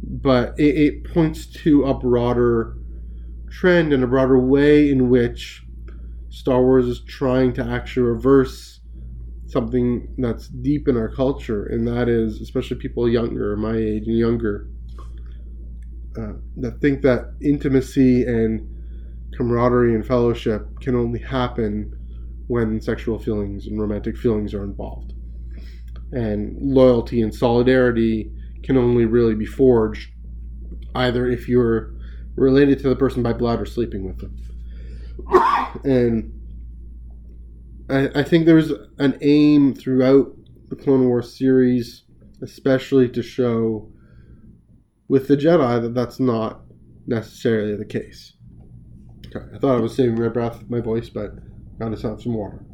but 0.02 0.58
it, 0.58 0.76
it 0.76 1.04
points 1.04 1.46
to 1.62 1.84
a 1.84 1.94
broader 1.94 2.76
trend 3.50 3.92
and 3.92 4.02
a 4.02 4.06
broader 4.06 4.38
way 4.38 4.90
in 4.90 5.08
which 5.08 5.62
Star 6.30 6.62
Wars 6.62 6.86
is 6.86 7.04
trying 7.04 7.52
to 7.54 7.64
actually 7.64 8.04
reverse 8.04 8.80
something 9.46 10.08
that's 10.18 10.48
deep 10.48 10.88
in 10.88 10.96
our 10.96 11.14
culture, 11.14 11.66
and 11.66 11.86
that 11.86 12.08
is, 12.08 12.40
especially 12.40 12.78
people 12.78 13.08
younger, 13.08 13.56
my 13.56 13.76
age 13.76 14.06
and 14.06 14.16
younger, 14.16 14.68
uh, 16.18 16.32
that 16.56 16.80
think 16.80 17.02
that 17.02 17.34
intimacy 17.42 18.24
and 18.24 18.66
camaraderie 19.36 19.94
and 19.94 20.06
fellowship 20.06 20.66
can 20.80 20.94
only 20.94 21.18
happen 21.18 21.92
when 22.48 22.80
sexual 22.80 23.18
feelings 23.18 23.66
and 23.66 23.80
romantic 23.80 24.16
feelings 24.16 24.54
are 24.54 24.64
involved. 24.64 25.12
and 26.12 26.58
loyalty 26.60 27.22
and 27.22 27.34
solidarity 27.34 28.30
can 28.62 28.76
only 28.76 29.06
really 29.06 29.34
be 29.34 29.46
forged 29.46 30.10
either 30.94 31.26
if 31.26 31.48
you're 31.48 31.94
related 32.36 32.78
to 32.78 32.88
the 32.88 32.96
person 32.96 33.22
by 33.22 33.32
blood 33.32 33.58
or 33.60 33.64
sleeping 33.64 34.06
with 34.06 34.18
them. 34.18 34.36
and 35.84 36.32
I, 37.88 38.20
I 38.20 38.22
think 38.22 38.46
there's 38.46 38.72
an 38.98 39.18
aim 39.20 39.74
throughout 39.74 40.36
the 40.68 40.76
Clone 40.76 41.06
Wars 41.06 41.36
series, 41.36 42.04
especially 42.42 43.08
to 43.10 43.22
show 43.22 43.90
with 45.08 45.28
the 45.28 45.36
Jedi 45.36 45.82
that 45.82 45.94
that's 45.94 46.20
not 46.20 46.62
necessarily 47.06 47.76
the 47.76 47.84
case. 47.84 48.32
I 49.36 49.58
thought 49.58 49.76
I 49.76 49.80
was 49.80 49.94
saving 49.94 50.20
my 50.20 50.28
breath, 50.28 50.64
my 50.68 50.80
voice, 50.80 51.08
but 51.08 51.32
gotta 51.78 52.00
have 52.08 52.22
some 52.22 52.34
water. 52.34 52.64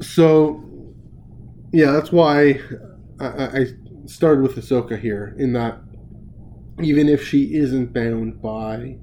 So, 0.00 0.62
yeah, 1.72 1.92
that's 1.92 2.12
why 2.12 2.60
I, 3.20 3.26
I 3.26 3.66
started 4.06 4.42
with 4.42 4.56
Ahsoka 4.56 4.98
here, 4.98 5.34
in 5.38 5.52
that 5.54 5.78
even 6.82 7.08
if 7.08 7.26
she 7.26 7.54
isn't 7.54 7.92
bound 7.92 8.40
by 8.42 8.98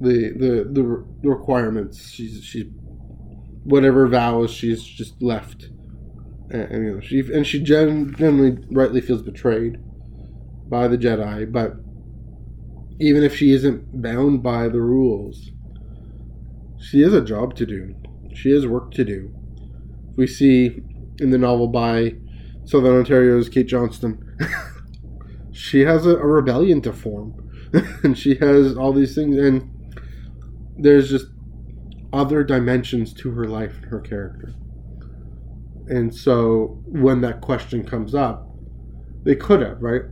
the 0.00 0.30
the 0.30 0.68
the, 0.70 1.28
requirements, 1.28 2.08
she's 2.10 2.42
she's 2.44 2.66
whatever 3.64 4.06
vows 4.08 4.50
she's 4.50 4.82
just 4.82 5.20
left, 5.22 5.64
and, 6.50 6.62
and 6.62 6.86
you 6.86 6.94
know 6.94 7.00
she 7.00 7.20
and 7.20 7.46
she 7.46 7.60
generally 7.62 8.58
rightly 8.70 9.00
feels 9.00 9.22
betrayed 9.22 9.78
by 10.68 10.88
the 10.88 10.98
Jedi, 10.98 11.50
but 11.50 11.76
even 13.00 13.22
if 13.22 13.36
she 13.36 13.52
isn't 13.52 14.02
bound 14.02 14.42
by 14.42 14.68
the 14.68 14.80
rules, 14.80 15.50
she 16.80 17.00
has 17.02 17.12
a 17.12 17.24
job 17.24 17.54
to 17.56 17.66
do. 17.66 17.94
She 18.34 18.50
has 18.50 18.66
work 18.66 18.92
to 18.92 19.04
do 19.04 19.34
we 20.18 20.26
see 20.26 20.82
in 21.20 21.30
the 21.30 21.38
novel 21.38 21.68
by 21.68 22.12
Southern 22.64 22.98
Ontario's 22.98 23.48
Kate 23.48 23.68
Johnston. 23.68 24.36
she 25.52 25.82
has 25.82 26.06
a, 26.06 26.16
a 26.16 26.26
rebellion 26.26 26.82
to 26.82 26.92
form, 26.92 27.48
and 28.02 28.18
she 28.18 28.34
has 28.34 28.76
all 28.76 28.92
these 28.92 29.14
things, 29.14 29.38
and 29.38 29.70
there's 30.76 31.08
just 31.08 31.26
other 32.12 32.42
dimensions 32.42 33.14
to 33.14 33.30
her 33.30 33.46
life 33.46 33.76
and 33.76 33.84
her 33.86 34.00
character. 34.00 34.54
And 35.86 36.12
so 36.12 36.82
when 36.86 37.20
that 37.20 37.40
question 37.40 37.86
comes 37.86 38.12
up, 38.12 38.50
they 39.22 39.36
could 39.36 39.62
have, 39.62 39.80
right? 39.80 40.02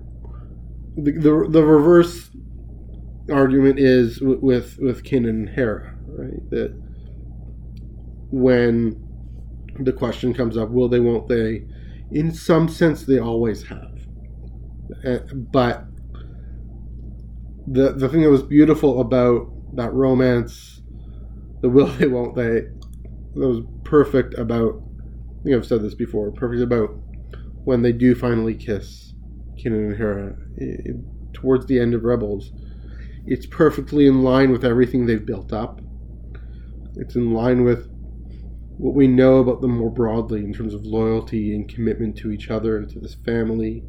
The, 0.97 1.13
the, 1.13 1.49
the 1.51 1.65
reverse 1.65 2.31
argument 3.31 3.79
is 3.79 4.21
with 4.21 4.79
with 4.79 5.03
Kanan 5.03 5.29
and 5.29 5.49
Hera, 5.49 5.97
right? 6.07 6.51
That 6.51 6.75
when 8.31 9.03
the 9.81 9.93
question 9.93 10.33
comes 10.33 10.57
up 10.57 10.71
will 10.71 10.89
they, 10.89 11.01
won't 11.01 11.29
they? 11.29 11.67
In 12.11 12.33
some 12.33 12.69
sense, 12.69 13.05
they 13.05 13.19
always 13.19 13.65
have. 13.65 13.93
Uh, 15.05 15.19
but 15.33 15.85
the, 17.67 17.93
the 17.93 18.09
thing 18.09 18.23
that 18.23 18.31
was 18.31 18.43
beautiful 18.43 19.01
about 19.01 19.49
that 19.77 19.93
romance, 19.93 20.83
the 21.63 21.69
will 21.69 21.87
they, 21.87 22.07
won't 22.07 22.37
they, 22.37 22.61
that 23.35 23.49
was 23.49 23.65
perfect 23.85 24.35
about, 24.35 24.81
I 25.41 25.43
think 25.43 25.57
I've 25.57 25.67
said 25.67 25.83
this 25.83 25.95
before, 25.95 26.31
perfect 26.31 26.63
about 26.63 26.91
when 27.65 27.83
they 27.83 27.93
do 27.93 28.15
finally 28.15 28.55
kiss 28.55 29.13
Kanan 29.59 29.89
and 29.89 29.97
Hera 29.97 30.37
it, 30.57 30.97
towards 31.33 31.67
the 31.67 31.81
end 31.81 31.95
of 31.95 32.05
Rebels. 32.05 32.53
It's 33.27 33.47
perfectly 33.47 34.07
in 34.07 34.23
line 34.23 34.53
with 34.53 34.65
everything 34.65 35.07
they've 35.07 35.25
built 35.25 35.53
up. 35.53 35.81
It's 36.95 37.17
in 37.17 37.33
line 37.33 37.65
with 37.65 37.89
what 38.79 38.95
we 38.95 39.09
know 39.09 39.39
about 39.39 39.61
them 39.61 39.79
more 39.79 39.91
broadly 39.91 40.41
in 40.41 40.53
terms 40.53 40.75
of 40.75 40.85
loyalty 40.85 41.55
and 41.55 41.69
commitment 41.69 42.17
to 42.19 42.31
each 42.31 42.51
other 42.51 42.77
and 42.77 42.89
to 42.91 43.01
this 43.01 43.17
family. 43.25 43.83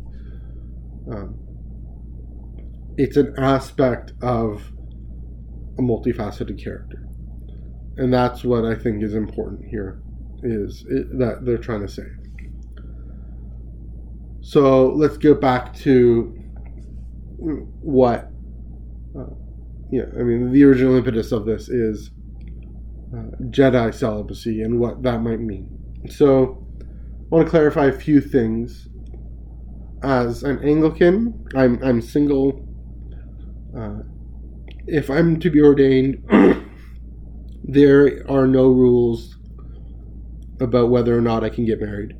Um, 1.12 1.36
it's 2.98 3.18
an 3.18 3.36
aspect 3.38 4.14
of 4.22 4.72
a 5.78 5.82
multifaceted 5.82 6.62
character, 6.62 7.08
and 7.98 8.14
that's 8.14 8.44
what 8.44 8.66
I 8.66 8.76
think 8.76 9.04
is 9.04 9.14
important 9.14 9.66
here. 9.70 10.02
Is 10.44 10.86
it, 10.90 11.18
that 11.20 11.46
they're 11.46 11.58
trying 11.58 11.82
to 11.82 11.88
say. 11.88 12.08
So 14.42 14.88
let's 14.90 15.18
go 15.18 15.34
back 15.34 15.76
to 15.78 16.34
what. 17.38 18.32
Uh, 19.18 19.26
yeah, 19.92 20.04
I 20.20 20.24
mean, 20.24 20.52
the 20.52 20.64
original 20.64 20.96
impetus 20.96 21.32
of 21.32 21.46
this 21.46 21.70
is 21.70 22.12
uh, 23.14 23.32
Jedi 23.50 23.94
celibacy 23.94 24.62
and 24.62 24.80
what 24.80 25.02
that 25.04 25.22
might 25.22 25.40
mean. 25.40 25.70
So, 26.10 26.66
I 26.82 27.36
want 27.36 27.48
to 27.48 27.50
clarify 27.50 27.86
a 27.86 27.92
few 27.92 28.22
things. 28.22 28.88
As 30.04 30.44
an 30.44 30.64
Anglican, 30.64 31.48
I'm, 31.56 31.82
I'm 31.84 32.02
single. 32.02 32.64
Uh, 33.76 34.04
if 34.86 35.10
I'm 35.10 35.40
to 35.40 35.50
be 35.50 35.62
ordained, 35.62 36.24
there 37.64 38.24
are 38.30 38.48
no 38.48 38.68
rules 38.68 39.38
about 40.60 40.90
whether 40.90 41.18
or 41.18 41.22
not 41.22 41.44
I 41.44 41.50
can 41.50 41.66
get 41.66 41.82
married. 41.82 42.16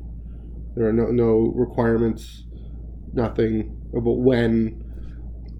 There 0.74 0.86
are 0.88 0.92
no, 0.92 1.06
no 1.06 1.52
requirements, 1.54 2.44
nothing 3.12 3.80
about 3.96 4.18
when. 4.18 4.84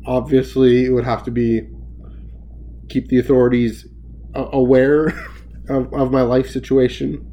Obviously, 0.08 0.86
it 0.86 0.90
would 0.90 1.04
have 1.04 1.22
to 1.24 1.30
be 1.30 1.68
keep 2.88 3.08
the 3.08 3.18
authorities 3.18 3.86
aware 4.34 5.08
of, 5.68 5.92
of 5.92 6.10
my 6.10 6.22
life 6.22 6.48
situation. 6.48 7.24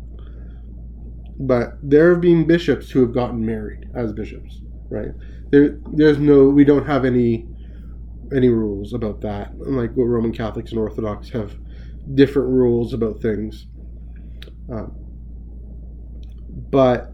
But 1.39 1.77
there 1.81 2.11
have 2.11 2.21
been 2.21 2.45
bishops 2.45 2.91
who 2.91 2.99
have 2.99 3.13
gotten 3.13 3.45
married 3.45 3.89
as 3.95 4.11
bishops, 4.11 4.59
right? 4.89 5.11
There, 5.51 5.79
there's 5.93 6.17
no, 6.17 6.49
we 6.49 6.65
don't 6.65 6.85
have 6.85 7.05
any 7.05 7.47
any 8.35 8.49
rules 8.49 8.93
about 8.93 9.21
that. 9.21 9.51
Unlike 9.65 9.91
what 9.95 10.05
Roman 10.05 10.33
Catholics 10.33 10.71
and 10.71 10.79
Orthodox 10.79 11.29
have 11.29 11.55
different 12.15 12.49
rules 12.49 12.93
about 12.93 13.21
things. 13.21 13.67
Um, 14.69 14.91
but 16.71 17.11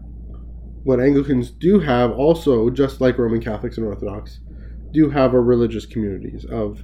what 0.82 0.98
Anglicans 0.98 1.50
do 1.50 1.78
have 1.78 2.10
also, 2.10 2.70
just 2.70 3.00
like 3.00 3.18
Roman 3.18 3.40
Catholics 3.40 3.76
and 3.76 3.86
Orthodox, 3.86 4.40
do 4.92 5.10
have 5.10 5.34
a 5.34 5.40
religious 5.40 5.86
communities 5.86 6.44
of 6.44 6.82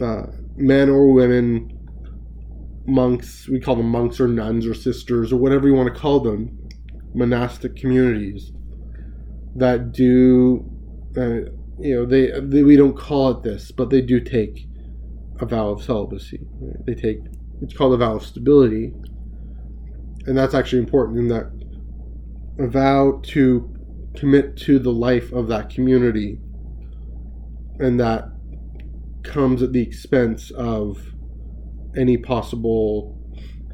uh, 0.00 0.26
men 0.56 0.88
or 0.88 1.12
women, 1.12 1.72
monks, 2.86 3.48
we 3.48 3.60
call 3.60 3.76
them 3.76 3.88
monks 3.88 4.20
or 4.20 4.28
nuns 4.28 4.66
or 4.66 4.74
sisters 4.74 5.32
or 5.32 5.36
whatever 5.36 5.66
you 5.66 5.74
want 5.74 5.92
to 5.92 6.00
call 6.00 6.20
them, 6.20 6.68
monastic 7.14 7.76
communities 7.76 8.52
that 9.54 9.92
do, 9.92 10.64
uh, 11.16 11.50
you 11.78 11.94
know, 11.94 12.06
they, 12.06 12.30
they, 12.40 12.62
we 12.62 12.76
don't 12.76 12.96
call 12.96 13.30
it 13.30 13.42
this, 13.42 13.72
but 13.72 13.90
they 13.90 14.00
do 14.00 14.20
take 14.20 14.68
a 15.40 15.46
vow 15.46 15.68
of 15.70 15.82
celibacy. 15.82 16.40
They 16.86 16.94
take, 16.94 17.18
it's 17.62 17.74
called 17.74 17.94
a 17.94 17.96
vow 17.96 18.16
of 18.16 18.24
stability. 18.24 18.92
And 20.26 20.36
that's 20.36 20.54
actually 20.54 20.80
important 20.80 21.18
in 21.18 21.28
that 21.28 21.50
a 22.58 22.68
vow 22.68 23.20
to 23.22 23.72
commit 24.16 24.56
to 24.56 24.78
the 24.78 24.92
life 24.92 25.32
of 25.32 25.48
that 25.48 25.70
community 25.70 26.38
and 27.78 28.00
that 28.00 28.30
comes 29.22 29.62
at 29.62 29.72
the 29.72 29.82
expense 29.82 30.50
of 30.52 30.98
any 31.96 32.16
possible 32.16 33.18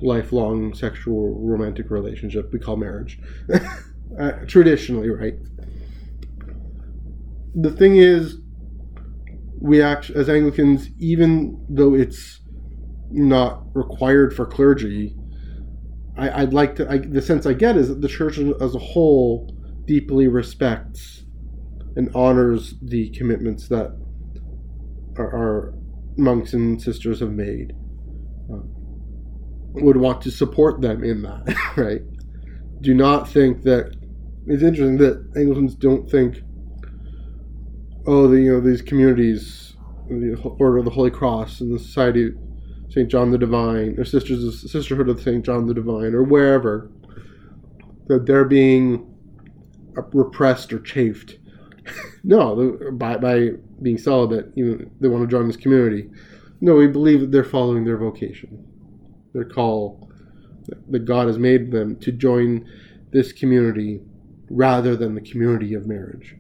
lifelong 0.00 0.74
sexual 0.74 1.38
romantic 1.40 1.90
relationship 1.90 2.52
we 2.52 2.58
call 2.58 2.76
marriage. 2.76 3.20
uh, 4.20 4.32
traditionally, 4.46 5.10
right? 5.10 5.34
The 7.54 7.70
thing 7.70 7.96
is, 7.96 8.38
we 9.60 9.80
act 9.80 10.10
as 10.10 10.28
Anglicans, 10.28 10.88
even 10.98 11.64
though 11.68 11.94
it's 11.94 12.40
not 13.10 13.64
required 13.74 14.34
for 14.34 14.46
clergy, 14.46 15.14
I, 16.16 16.44
would 16.44 16.52
like 16.52 16.76
to. 16.76 16.90
I, 16.90 16.98
the 16.98 17.22
sense 17.22 17.46
I 17.46 17.54
get 17.54 17.76
is 17.76 17.88
that 17.88 18.00
the 18.00 18.08
church 18.08 18.38
as 18.38 18.74
a 18.74 18.78
whole 18.78 19.56
deeply 19.86 20.28
respects 20.28 21.24
and 21.96 22.14
honors 22.14 22.74
the 22.82 23.10
commitments 23.10 23.68
that 23.68 23.96
our, 25.18 25.36
our 25.36 25.74
monks 26.16 26.52
and 26.52 26.80
sisters 26.80 27.20
have 27.20 27.32
made 27.32 27.72
uh, 28.52 28.60
would 29.74 29.96
want 29.96 30.20
to 30.22 30.30
support 30.30 30.80
them 30.80 31.02
in 31.02 31.22
that, 31.22 31.54
right? 31.76 32.02
Do 32.80 32.94
not 32.94 33.28
think 33.28 33.62
that 33.62 33.94
it's 34.46 34.62
interesting 34.62 34.98
that 34.98 35.24
Anglicans 35.36 35.74
don't 35.74 36.10
think, 36.10 36.42
oh, 38.06 38.26
the, 38.26 38.40
you 38.40 38.52
know, 38.52 38.60
these 38.60 38.82
communities, 38.82 39.76
the 40.08 40.36
Order 40.58 40.78
of 40.78 40.84
the 40.84 40.90
Holy 40.90 41.10
Cross 41.10 41.60
and 41.60 41.72
the 41.72 41.78
Society 41.78 42.26
of 42.26 42.32
St. 42.90 43.08
John 43.08 43.30
the 43.30 43.38
Divine, 43.38 43.98
or 43.98 44.04
Sisters 44.04 44.44
of 44.44 44.54
Sisterhood 44.54 45.08
of 45.08 45.20
St. 45.20 45.44
John 45.44 45.66
the 45.66 45.74
Divine, 45.74 46.14
or 46.14 46.24
wherever, 46.24 46.90
that 48.08 48.26
they're 48.26 48.44
being 48.44 49.08
repressed 49.94 50.72
or 50.72 50.80
chafed. 50.80 51.38
No, 52.24 52.76
by, 52.92 53.16
by 53.16 53.50
being 53.80 53.98
celibate, 53.98 54.52
you 54.54 54.64
know, 54.64 54.84
they 55.00 55.08
want 55.08 55.22
to 55.22 55.30
join 55.30 55.46
this 55.46 55.56
community. 55.56 56.08
No, 56.60 56.76
we 56.76 56.86
believe 56.86 57.20
that 57.20 57.32
they're 57.32 57.44
following 57.44 57.84
their 57.84 57.96
vocation, 57.96 58.64
their 59.32 59.44
call 59.44 60.08
that 60.88 61.04
God 61.04 61.26
has 61.26 61.38
made 61.38 61.72
them 61.72 61.96
to 61.96 62.12
join 62.12 62.68
this 63.10 63.32
community 63.32 64.00
rather 64.48 64.96
than 64.96 65.14
the 65.14 65.20
community 65.20 65.74
of 65.74 65.86
marriage. 65.86 66.36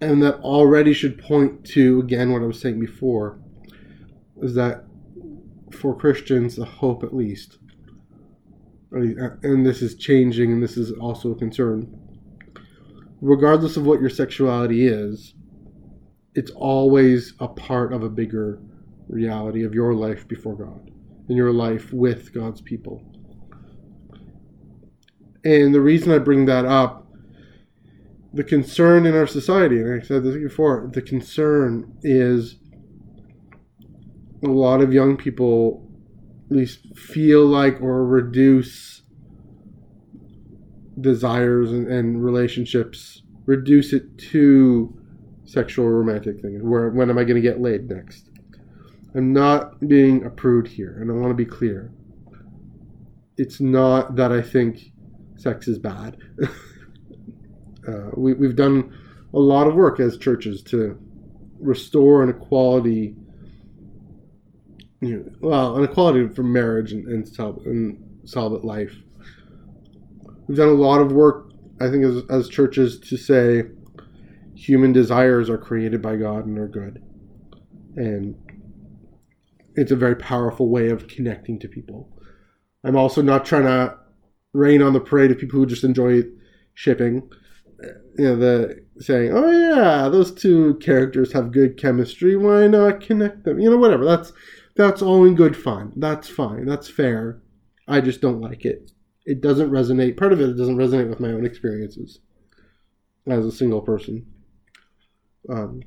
And 0.00 0.22
that 0.22 0.36
already 0.40 0.92
should 0.92 1.18
point 1.18 1.64
to, 1.66 2.00
again, 2.00 2.32
what 2.32 2.42
I 2.42 2.46
was 2.46 2.60
saying 2.60 2.80
before, 2.80 3.38
is 4.42 4.54
that 4.54 4.84
for 5.70 5.94
Christians, 5.96 6.56
the 6.56 6.64
hope 6.64 7.02
at 7.02 7.14
least, 7.14 7.58
and 8.90 9.66
this 9.66 9.82
is 9.82 9.94
changing, 9.94 10.52
and 10.52 10.62
this 10.62 10.76
is 10.76 10.92
also 10.92 11.32
a 11.32 11.34
concern. 11.34 12.05
Regardless 13.20 13.76
of 13.76 13.86
what 13.86 14.00
your 14.00 14.10
sexuality 14.10 14.86
is, 14.86 15.34
it's 16.34 16.50
always 16.50 17.32
a 17.40 17.48
part 17.48 17.92
of 17.92 18.02
a 18.02 18.10
bigger 18.10 18.60
reality 19.08 19.64
of 19.64 19.74
your 19.74 19.94
life 19.94 20.28
before 20.28 20.54
God 20.54 20.90
and 21.28 21.36
your 21.36 21.52
life 21.52 21.92
with 21.92 22.32
God's 22.34 22.60
people. 22.60 23.02
And 25.44 25.74
the 25.74 25.80
reason 25.80 26.12
I 26.12 26.18
bring 26.18 26.46
that 26.46 26.66
up, 26.66 27.06
the 28.32 28.44
concern 28.44 29.06
in 29.06 29.16
our 29.16 29.26
society, 29.26 29.80
and 29.80 30.00
I 30.00 30.04
said 30.04 30.24
this 30.24 30.36
before, 30.36 30.90
the 30.92 31.00
concern 31.00 31.96
is 32.02 32.56
a 34.44 34.48
lot 34.48 34.82
of 34.82 34.92
young 34.92 35.16
people 35.16 35.88
at 36.50 36.56
least 36.56 36.96
feel 36.96 37.46
like 37.46 37.80
or 37.80 38.04
reduce 38.04 39.02
desires 41.00 41.72
and, 41.72 41.88
and 41.88 42.24
relationships, 42.24 43.22
reduce 43.46 43.92
it 43.92 44.16
to 44.18 44.96
sexual 45.44 45.88
romantic 45.88 46.40
things. 46.40 46.62
Where 46.62 46.90
when 46.90 47.10
am 47.10 47.18
I 47.18 47.24
going 47.24 47.36
to 47.36 47.40
get 47.40 47.60
laid 47.60 47.88
next? 47.88 48.30
I'm 49.14 49.32
not 49.32 49.80
being 49.88 50.24
a 50.24 50.30
prude 50.30 50.68
here, 50.68 50.98
and 51.00 51.10
I 51.10 51.14
want 51.14 51.30
to 51.30 51.34
be 51.34 51.46
clear. 51.46 51.90
It's 53.38 53.60
not 53.60 54.16
that 54.16 54.32
I 54.32 54.42
think 54.42 54.92
sex 55.36 55.68
is 55.68 55.78
bad. 55.78 56.18
uh, 57.88 58.10
we, 58.14 58.34
we've 58.34 58.56
done 58.56 58.92
a 59.32 59.38
lot 59.38 59.66
of 59.66 59.74
work 59.74 60.00
as 60.00 60.18
churches 60.18 60.62
to 60.64 60.98
restore 61.58 62.22
an 62.22 62.30
equality, 62.30 63.14
you 65.00 65.16
know, 65.18 65.30
well, 65.40 65.76
an 65.76 65.84
equality 65.84 66.28
for 66.34 66.42
marriage 66.42 66.92
and, 66.92 67.06
and, 67.08 67.24
celib- 67.24 67.64
and 67.66 68.28
celibate 68.28 68.64
life. 68.64 68.94
We've 70.46 70.56
done 70.58 70.68
a 70.68 70.72
lot 70.72 71.00
of 71.00 71.12
work, 71.12 71.50
I 71.80 71.90
think, 71.90 72.04
as, 72.04 72.22
as 72.30 72.48
churches 72.48 73.00
to 73.00 73.16
say 73.16 73.64
human 74.54 74.92
desires 74.92 75.50
are 75.50 75.58
created 75.58 76.00
by 76.00 76.16
God 76.16 76.46
and 76.46 76.58
are 76.58 76.68
good. 76.68 77.02
And 77.96 78.36
it's 79.74 79.92
a 79.92 79.96
very 79.96 80.16
powerful 80.16 80.70
way 80.70 80.88
of 80.88 81.08
connecting 81.08 81.58
to 81.60 81.68
people. 81.68 82.10
I'm 82.84 82.96
also 82.96 83.20
not 83.22 83.44
trying 83.44 83.64
to 83.64 83.96
rain 84.52 84.82
on 84.82 84.92
the 84.92 85.00
parade 85.00 85.30
of 85.30 85.38
people 85.38 85.58
who 85.58 85.66
just 85.66 85.84
enjoy 85.84 86.22
shipping. 86.74 87.28
You 88.18 88.24
know, 88.24 88.36
the 88.36 88.84
saying, 88.98 89.32
"Oh 89.34 89.50
yeah, 89.50 90.08
those 90.08 90.32
two 90.32 90.76
characters 90.76 91.32
have 91.32 91.52
good 91.52 91.76
chemistry. 91.76 92.36
Why 92.36 92.66
not 92.66 93.00
connect 93.00 93.44
them?" 93.44 93.58
You 93.60 93.70
know, 93.70 93.76
whatever. 93.76 94.04
That's 94.04 94.32
that's 94.76 95.02
all 95.02 95.24
in 95.26 95.34
good 95.34 95.56
fun. 95.56 95.92
That's 95.96 96.28
fine. 96.28 96.64
That's 96.64 96.88
fair. 96.88 97.42
I 97.86 98.00
just 98.00 98.22
don't 98.22 98.40
like 98.40 98.64
it. 98.64 98.90
It 99.26 99.40
doesn't 99.40 99.70
resonate. 99.70 100.16
Part 100.16 100.32
of 100.32 100.40
it, 100.40 100.48
it 100.50 100.56
doesn't 100.56 100.76
resonate 100.76 101.08
with 101.08 101.20
my 101.20 101.30
own 101.30 101.44
experiences 101.44 102.20
as 103.26 103.44
a 103.44 103.52
single 103.52 103.80
person. 103.80 104.24
Um, 105.48 105.82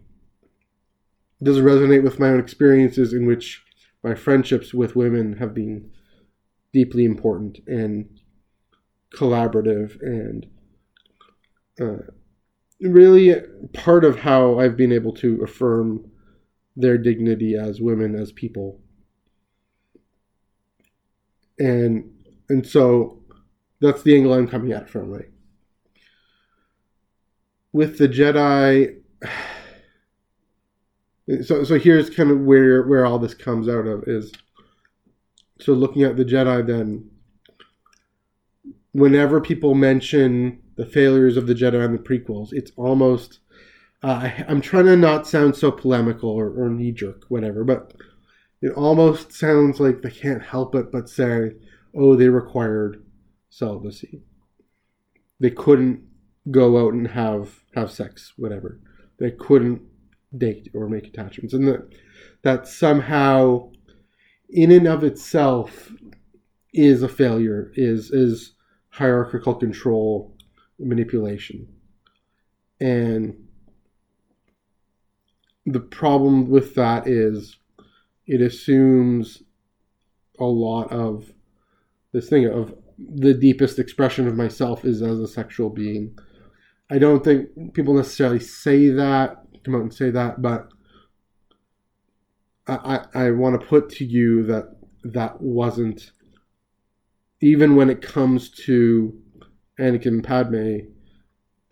it 1.39 1.45
doesn't 1.45 1.63
resonate 1.63 2.03
with 2.03 2.19
my 2.19 2.27
own 2.27 2.39
experiences 2.39 3.13
in 3.13 3.25
which 3.25 3.63
my 4.03 4.13
friendships 4.13 4.73
with 4.73 4.97
women 4.97 5.37
have 5.37 5.53
been 5.53 5.89
deeply 6.73 7.05
important 7.05 7.59
and 7.65 8.19
collaborative 9.15 10.01
and 10.01 10.45
uh, 11.79 12.03
really 12.81 13.35
part 13.73 14.03
of 14.03 14.19
how 14.19 14.59
I've 14.59 14.75
been 14.75 14.91
able 14.91 15.13
to 15.13 15.41
affirm 15.43 16.11
their 16.75 16.97
dignity 16.97 17.55
as 17.55 17.81
women, 17.81 18.15
as 18.15 18.31
people. 18.33 18.81
And 21.57 22.11
and 22.47 22.65
so 22.65 23.18
that's 23.81 24.03
the 24.03 24.15
angle 24.15 24.33
I'm 24.33 24.47
coming 24.47 24.71
at 24.71 24.89
from, 24.89 25.11
right? 25.11 25.29
With 27.71 27.97
the 27.97 28.09
Jedi 28.09 28.97
so 31.43 31.63
so 31.63 31.77
here's 31.77 32.09
kind 32.09 32.31
of 32.31 32.41
where 32.41 32.87
where 32.87 33.05
all 33.05 33.19
this 33.19 33.33
comes 33.33 33.69
out 33.69 33.85
of 33.85 34.03
is 34.07 34.31
so 35.59 35.73
looking 35.73 36.03
at 36.03 36.17
the 36.17 36.25
Jedi 36.25 36.65
then 36.65 37.09
whenever 38.91 39.39
people 39.39 39.75
mention 39.75 40.61
the 40.75 40.85
failures 40.85 41.37
of 41.37 41.47
the 41.47 41.53
Jedi 41.53 41.83
and 41.83 41.93
the 41.93 41.99
prequels, 41.99 42.49
it's 42.51 42.71
almost 42.75 43.39
uh, 44.01 44.21
I, 44.23 44.45
am 44.47 44.61
trying 44.61 44.85
to 44.85 44.95
not 44.95 45.27
sound 45.27 45.55
so 45.55 45.71
polemical 45.71 46.29
or, 46.29 46.49
or 46.49 46.69
knee 46.69 46.93
jerk, 46.93 47.25
whatever, 47.27 47.65
but 47.65 47.93
it 48.61 48.71
almost 48.71 49.33
sounds 49.33 49.79
like 49.79 50.01
they 50.01 50.09
can't 50.09 50.41
help 50.41 50.73
it 50.73 50.91
but 50.91 51.09
say, 51.09 51.51
"Oh, 51.93 52.15
they 52.15 52.29
required 52.29 53.03
celibacy. 53.49 54.21
They 55.39 55.49
couldn't 55.49 56.03
go 56.51 56.85
out 56.85 56.93
and 56.93 57.07
have 57.09 57.63
have 57.75 57.91
sex, 57.91 58.33
whatever. 58.37 58.79
They 59.19 59.31
couldn't 59.31 59.81
date 60.37 60.69
or 60.73 60.89
make 60.89 61.07
attachments, 61.07 61.53
and 61.53 61.67
that 61.67 61.87
that 62.43 62.67
somehow, 62.67 63.71
in 64.49 64.71
and 64.71 64.87
of 64.87 65.03
itself, 65.03 65.91
is 66.73 67.03
a 67.03 67.09
failure. 67.09 67.71
Is 67.75 68.11
is 68.11 68.53
hierarchical 68.89 69.55
control, 69.55 70.35
manipulation. 70.79 71.67
And 72.81 73.47
the 75.65 75.79
problem 75.79 76.49
with 76.49 76.75
that 76.75 77.07
is 77.07 77.57
it 78.25 78.41
assumes 78.41 79.43
a 80.39 80.45
lot 80.45 80.91
of 80.91 81.31
this 82.13 82.29
thing 82.29 82.45
of 82.47 82.73
the 83.07 83.33
deepest 83.33 83.79
expression 83.79 84.27
of 84.27 84.35
myself 84.35 84.85
is 84.85 85.01
as 85.01 85.19
a 85.19 85.27
sexual 85.27 85.69
being. 85.69 86.17
I 86.89 86.97
don't 86.97 87.23
think 87.23 87.73
people 87.73 87.93
necessarily 87.93 88.39
say 88.39 88.89
that, 88.89 89.37
come 89.63 89.75
out 89.75 89.81
and 89.81 89.93
say 89.93 90.09
that, 90.11 90.41
but 90.41 90.69
I, 92.67 93.05
I, 93.13 93.25
I 93.25 93.31
want 93.31 93.59
to 93.59 93.67
put 93.67 93.89
to 93.91 94.05
you 94.05 94.43
that 94.43 94.75
that 95.03 95.41
wasn't 95.41 96.11
even 97.41 97.75
when 97.75 97.89
it 97.89 98.01
comes 98.01 98.49
to 98.49 99.17
Anakin 99.79 100.07
and 100.07 100.23
Padme, 100.23 100.77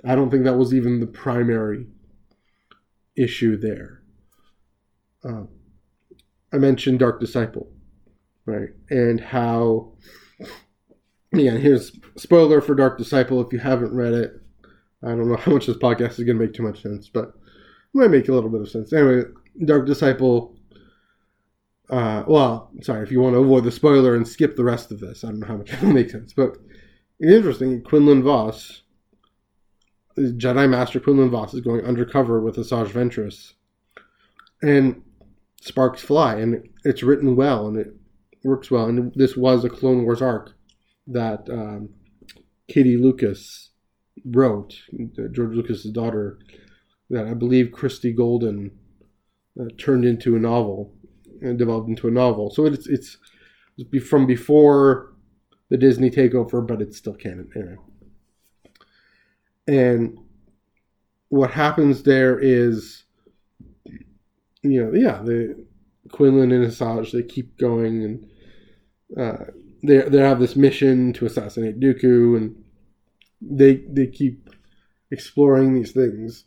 I 0.06 0.16
don't 0.16 0.30
think 0.30 0.46
that 0.46 0.58
was 0.58 0.74
even 0.74 1.00
the 1.00 1.08
primary 1.08 1.88
issue 3.18 3.58
there. 3.58 4.02
Uh, 5.24 5.44
I 6.54 6.58
mentioned 6.58 7.00
Dark 7.00 7.20
Disciple, 7.20 7.70
right? 8.46 8.70
And 8.90 9.20
how, 9.20 9.94
again, 11.40 11.62
here's 11.62 11.92
spoiler 12.16 12.62
for 12.62 12.76
Dark 12.76 12.98
Disciple 12.98 13.42
if 13.42 13.54
you 13.54 13.60
haven't 13.60 13.94
read 13.94 14.14
it. 14.14 14.42
I 15.04 15.10
don't 15.10 15.30
know 15.30 15.36
how 15.38 15.54
much 15.54 15.68
this 15.68 15.78
podcast 15.78 16.20
is 16.20 16.26
going 16.26 16.38
to 16.38 16.46
make 16.46 16.54
too 16.54 16.64
much 16.64 16.82
sense, 16.82 17.10
but 17.10 17.30
it 17.30 17.34
might 17.94 18.12
make 18.12 18.28
a 18.30 18.34
little 18.34 18.50
bit 18.50 18.62
of 18.62 18.70
sense. 18.70 18.94
Anyway, 18.94 19.24
Dark 19.66 19.86
Disciple 19.86 20.58
uh, 21.90 22.24
well, 22.28 22.70
sorry, 22.82 23.04
if 23.04 23.12
you 23.12 23.22
want 23.22 23.34
to 23.34 23.40
avoid 23.40 23.64
the 23.64 23.72
spoiler 23.72 24.16
and 24.16 24.28
skip 24.28 24.56
the 24.56 24.64
rest 24.64 24.92
of 24.92 25.00
this, 25.00 25.24
I 25.24 25.30
don't 25.30 25.40
know 25.40 25.48
how 25.48 25.58
much 25.58 25.74
it 25.74 25.82
will 25.82 25.94
make 25.94 26.10
sense. 26.10 26.34
But 26.34 26.58
it's 27.20 27.32
interesting. 27.32 27.82
Quinlan 27.84 28.24
Vos, 28.24 28.84
Jedi 30.18 30.70
Master 30.70 31.00
Quinlan 31.00 31.30
Vos, 31.30 31.54
is 31.54 31.62
going 31.62 31.86
undercover 31.86 32.42
with 32.42 32.58
Asajj 32.58 32.90
Ventress, 32.90 33.54
and 34.62 35.02
sparks 35.62 36.02
fly, 36.02 36.36
and 36.36 36.68
it's 36.84 37.04
written 37.04 37.36
well, 37.36 37.68
and 37.68 37.78
it 37.78 37.94
works 38.44 38.70
well. 38.70 38.86
And 38.86 39.14
this 39.16 39.38
was 39.38 39.64
a 39.64 39.70
Clone 39.70 40.04
Wars 40.04 40.22
arc 40.22 40.54
that 41.08 41.50
um, 41.50 41.90
Katie 42.68 42.98
Lucas 42.98 43.72
wrote, 44.26 44.76
George 45.32 45.56
Lucas's 45.56 45.92
daughter, 45.92 46.40
that 47.10 47.28
I 47.28 47.34
believe 47.34 47.72
Christie 47.72 48.14
Golden 48.14 48.72
uh, 49.60 49.66
turned 49.78 50.06
into 50.06 50.36
a 50.36 50.40
novel 50.40 50.94
and 51.42 51.58
developed 51.58 51.90
into 51.90 52.08
a 52.08 52.12
novel. 52.12 52.50
So 52.50 52.66
it's 52.66 52.88
it's 52.88 53.18
from 54.08 54.26
before 54.26 55.14
the 55.70 55.78
Disney 55.78 56.10
takeover, 56.10 56.66
but 56.66 56.82
it's 56.82 56.98
still 56.98 57.14
canon. 57.14 57.50
Anyway. 57.56 57.78
And 59.68 60.18
what 61.30 61.52
happens 61.52 62.04
there 62.04 62.40
is, 62.40 63.04
you 64.64 64.84
know, 64.84 64.94
yeah, 64.94 65.22
the 65.24 65.66
Quinlan 66.12 66.52
and 66.52 66.66
Asajj 66.66 67.12
they 67.12 67.24
keep 67.24 67.58
going 67.58 68.04
and 68.04 69.20
uh, 69.20 69.46
they 69.88 70.02
they 70.10 70.20
have 70.20 70.40
this 70.40 70.56
mission 70.56 71.14
to 71.14 71.26
assassinate 71.26 71.80
Dooku, 71.80 72.38
and 72.38 72.64
they 73.42 73.84
they 73.90 74.08
keep 74.08 74.50
exploring 75.12 75.74
these 75.74 75.92
things. 75.92 76.46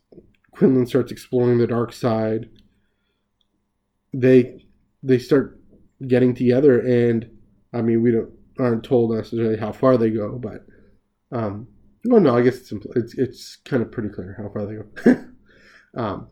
Quinlan 0.53 0.87
starts 0.87 1.13
exploring 1.13 1.59
the 1.59 1.67
dark 1.67 1.93
side. 1.93 2.51
They 4.13 4.65
they 5.03 5.19
start 5.19 5.59
getting 6.07 6.35
together 6.35 6.81
and 6.81 7.31
I 7.73 7.83
mean, 7.83 8.03
we 8.03 8.11
don't 8.13 8.31
aren't 8.59 8.85
told 8.85 9.15
necessarily 9.15 9.57
how 9.57 9.73
far 9.73 9.97
they 9.97 10.11
go, 10.11 10.39
but 10.39 10.67
um, 11.33 11.69
well, 12.05 12.21
no, 12.21 12.37
I 12.37 12.43
guess 12.43 12.59
it's 12.59 12.73
it's, 12.97 13.15
it's 13.15 13.57
kind 13.57 13.83
of 13.83 13.93
pretty 13.93 14.09
clear 14.09 14.35
how 14.37 14.49
far 14.49 14.67
they 14.67 14.75
go. 14.75 15.25
um, 16.03 16.29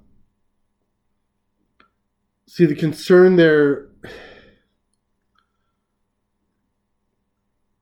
see, 2.46 2.66
the 2.66 2.74
concern 2.74 3.36
there, 3.36 3.88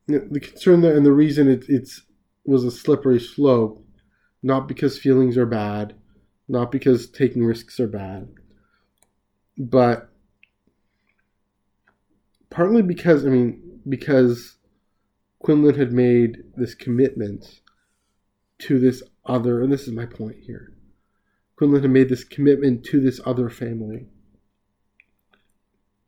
the 0.07 0.41
concern 0.41 0.81
there, 0.81 0.97
and 0.97 1.05
the 1.05 1.13
reason 1.13 1.49
it 1.49 1.65
it's 1.69 2.03
was 2.45 2.65
a 2.65 2.71
slippery 2.71 3.19
slope, 3.19 3.85
not 4.43 4.69
because 4.69 4.99
feelings 4.99 5.37
are 5.37 5.47
bad, 5.47 5.95
not 6.49 6.71
because 6.71 7.11
taking 7.11 7.45
risks 7.45 7.81
are 7.81 7.89
bad, 7.89 8.29
but 9.59 10.09
partly 12.51 12.83
because 12.83 13.27
I 13.27 13.31
mean 13.31 13.81
because 13.89 14.57
Quinlan 15.41 15.77
had 15.77 15.93
made 15.93 16.43
this 16.57 16.75
commitment 16.75 17.61
to 18.59 18.79
this 18.79 19.03
other, 19.25 19.63
and 19.63 19.73
this 19.73 19.87
is 19.87 19.93
my 19.93 20.07
point 20.07 20.37
here. 20.43 20.73
Quinlan 21.57 21.83
had 21.83 21.91
made 21.91 22.09
this 22.09 22.25
commitment 22.25 22.85
to 22.85 23.01
this 23.01 23.21
other 23.25 23.49
family. 23.49 24.07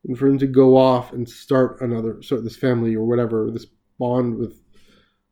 And 0.05 0.17
for 0.17 0.27
him 0.27 0.37
to 0.39 0.47
go 0.47 0.77
off 0.77 1.11
and 1.11 1.27
start 1.27 1.81
another, 1.81 2.21
start 2.21 2.43
this 2.43 2.55
family 2.55 2.95
or 2.95 3.05
whatever, 3.05 3.49
this 3.51 3.65
bond 3.99 4.37
with 4.37 4.59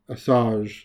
Asajj. 0.08 0.84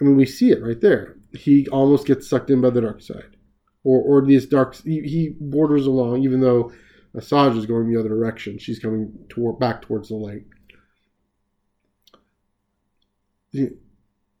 I 0.00 0.04
mean, 0.04 0.16
we 0.16 0.26
see 0.26 0.50
it 0.50 0.62
right 0.62 0.80
there. 0.80 1.16
He 1.32 1.68
almost 1.68 2.06
gets 2.06 2.28
sucked 2.28 2.50
in 2.50 2.60
by 2.60 2.70
the 2.70 2.80
dark 2.80 3.00
side. 3.00 3.36
Or, 3.84 4.00
or 4.00 4.24
these 4.24 4.46
dark, 4.46 4.74
he, 4.76 5.00
he 5.02 5.36
borders 5.38 5.86
along, 5.86 6.22
even 6.22 6.40
though 6.40 6.72
Asajj 7.14 7.56
is 7.56 7.66
going 7.66 7.88
the 7.92 8.00
other 8.00 8.08
direction. 8.08 8.58
She's 8.58 8.78
coming 8.78 9.12
toward, 9.28 9.58
back 9.58 9.82
towards 9.82 10.08
the 10.08 10.16
light. 10.16 10.44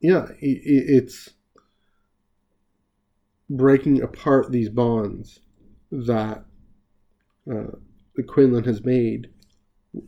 Yeah, 0.00 0.26
it's 0.40 1.30
breaking 3.50 4.02
apart 4.02 4.50
these 4.50 4.70
bonds 4.70 5.40
that 5.90 6.44
uh, 7.50 7.76
the 8.16 8.22
Quinlan 8.22 8.64
has 8.64 8.82
made 8.84 9.31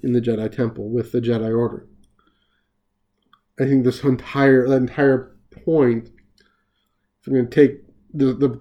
in 0.02 0.12
the 0.12 0.20
Jedi 0.20 0.50
Temple 0.50 0.90
with 0.90 1.12
the 1.12 1.20
Jedi 1.20 1.56
Order. 1.56 1.86
I 3.58 3.64
think 3.64 3.84
this 3.84 4.02
entire 4.02 4.66
that 4.68 4.76
entire 4.76 5.36
point, 5.64 6.08
if 6.08 7.26
I'm 7.26 7.34
going 7.34 7.48
to 7.48 7.54
take 7.54 7.82
the, 8.12 8.34
the 8.34 8.60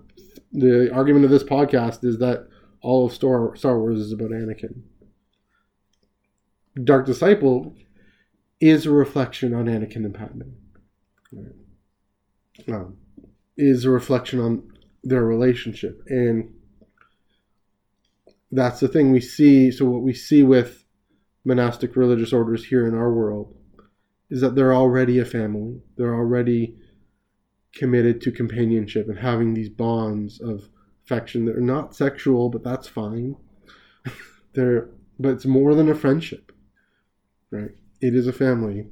the 0.52 0.94
argument 0.94 1.26
of 1.26 1.32
this 1.32 1.44
podcast 1.44 2.04
is 2.04 2.20
that 2.20 2.48
all 2.82 3.08
of 3.08 3.14
Star, 3.14 3.56
Star 3.56 3.80
Wars 3.80 4.00
is 4.00 4.12
about 4.12 4.30
Anakin. 4.30 4.84
Dark 6.84 7.06
Disciple 7.06 7.76
is 8.60 8.86
a 8.86 8.92
reflection 8.92 9.54
on 9.54 9.66
Anakin 9.66 10.06
and 10.06 10.14
Padme. 10.14 10.42
Um, 12.72 12.98
is 13.58 13.86
a 13.86 13.90
reflection 13.90 14.40
on 14.40 14.72
their 15.04 15.24
relationship, 15.24 16.02
and 16.08 16.54
that's 18.52 18.80
the 18.80 18.88
thing 18.88 19.12
we 19.12 19.22
see. 19.22 19.72
So 19.72 19.86
what 19.86 20.04
we 20.04 20.14
see 20.14 20.44
with 20.44 20.83
monastic 21.46 21.96
religious 21.96 22.34
orders 22.34 22.66
here 22.66 22.88
in 22.88 22.96
our 22.96 23.12
world 23.12 23.54
is 24.30 24.42
that 24.42 24.56
they're 24.56 24.74
already 24.74 25.20
a 25.20 25.26
family. 25.26 25.82
They're 25.98 26.16
already 26.16 26.76
committed 27.74 28.22
to 28.22 28.32
companionship 28.32 29.08
and 29.08 29.20
having 29.20 29.54
these 29.54 29.70
bonds 29.70 30.40
of 30.40 30.70
affection 31.06 31.46
that 31.46 31.56
are 31.56 31.62
not 31.62 31.96
sexual, 31.96 32.50
but 32.50 32.64
that's 32.64 32.88
fine. 32.88 33.36
they're 34.54 34.90
but 35.20 35.30
it's 35.30 35.46
more 35.46 35.76
than 35.76 35.90
a 35.90 35.96
friendship. 35.96 36.52
Right? 37.52 37.72
It 38.02 38.16
is 38.16 38.28
a 38.28 38.34
family. 38.34 38.88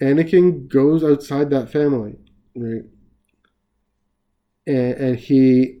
Anakin 0.00 0.68
goes 0.68 1.02
outside 1.04 1.50
that 1.50 1.70
family, 1.70 2.16
right? 2.54 2.82
And, 4.66 4.94
and 4.94 5.18
he 5.18 5.80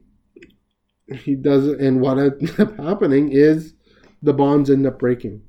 he 1.08 1.34
does 1.34 1.66
and 1.66 2.00
what 2.00 2.18
ends 2.18 2.58
up 2.58 2.76
happening 2.76 3.30
is 3.30 3.74
the 4.22 4.32
bonds 4.32 4.70
end 4.70 4.86
up 4.86 4.98
breaking. 4.98 5.42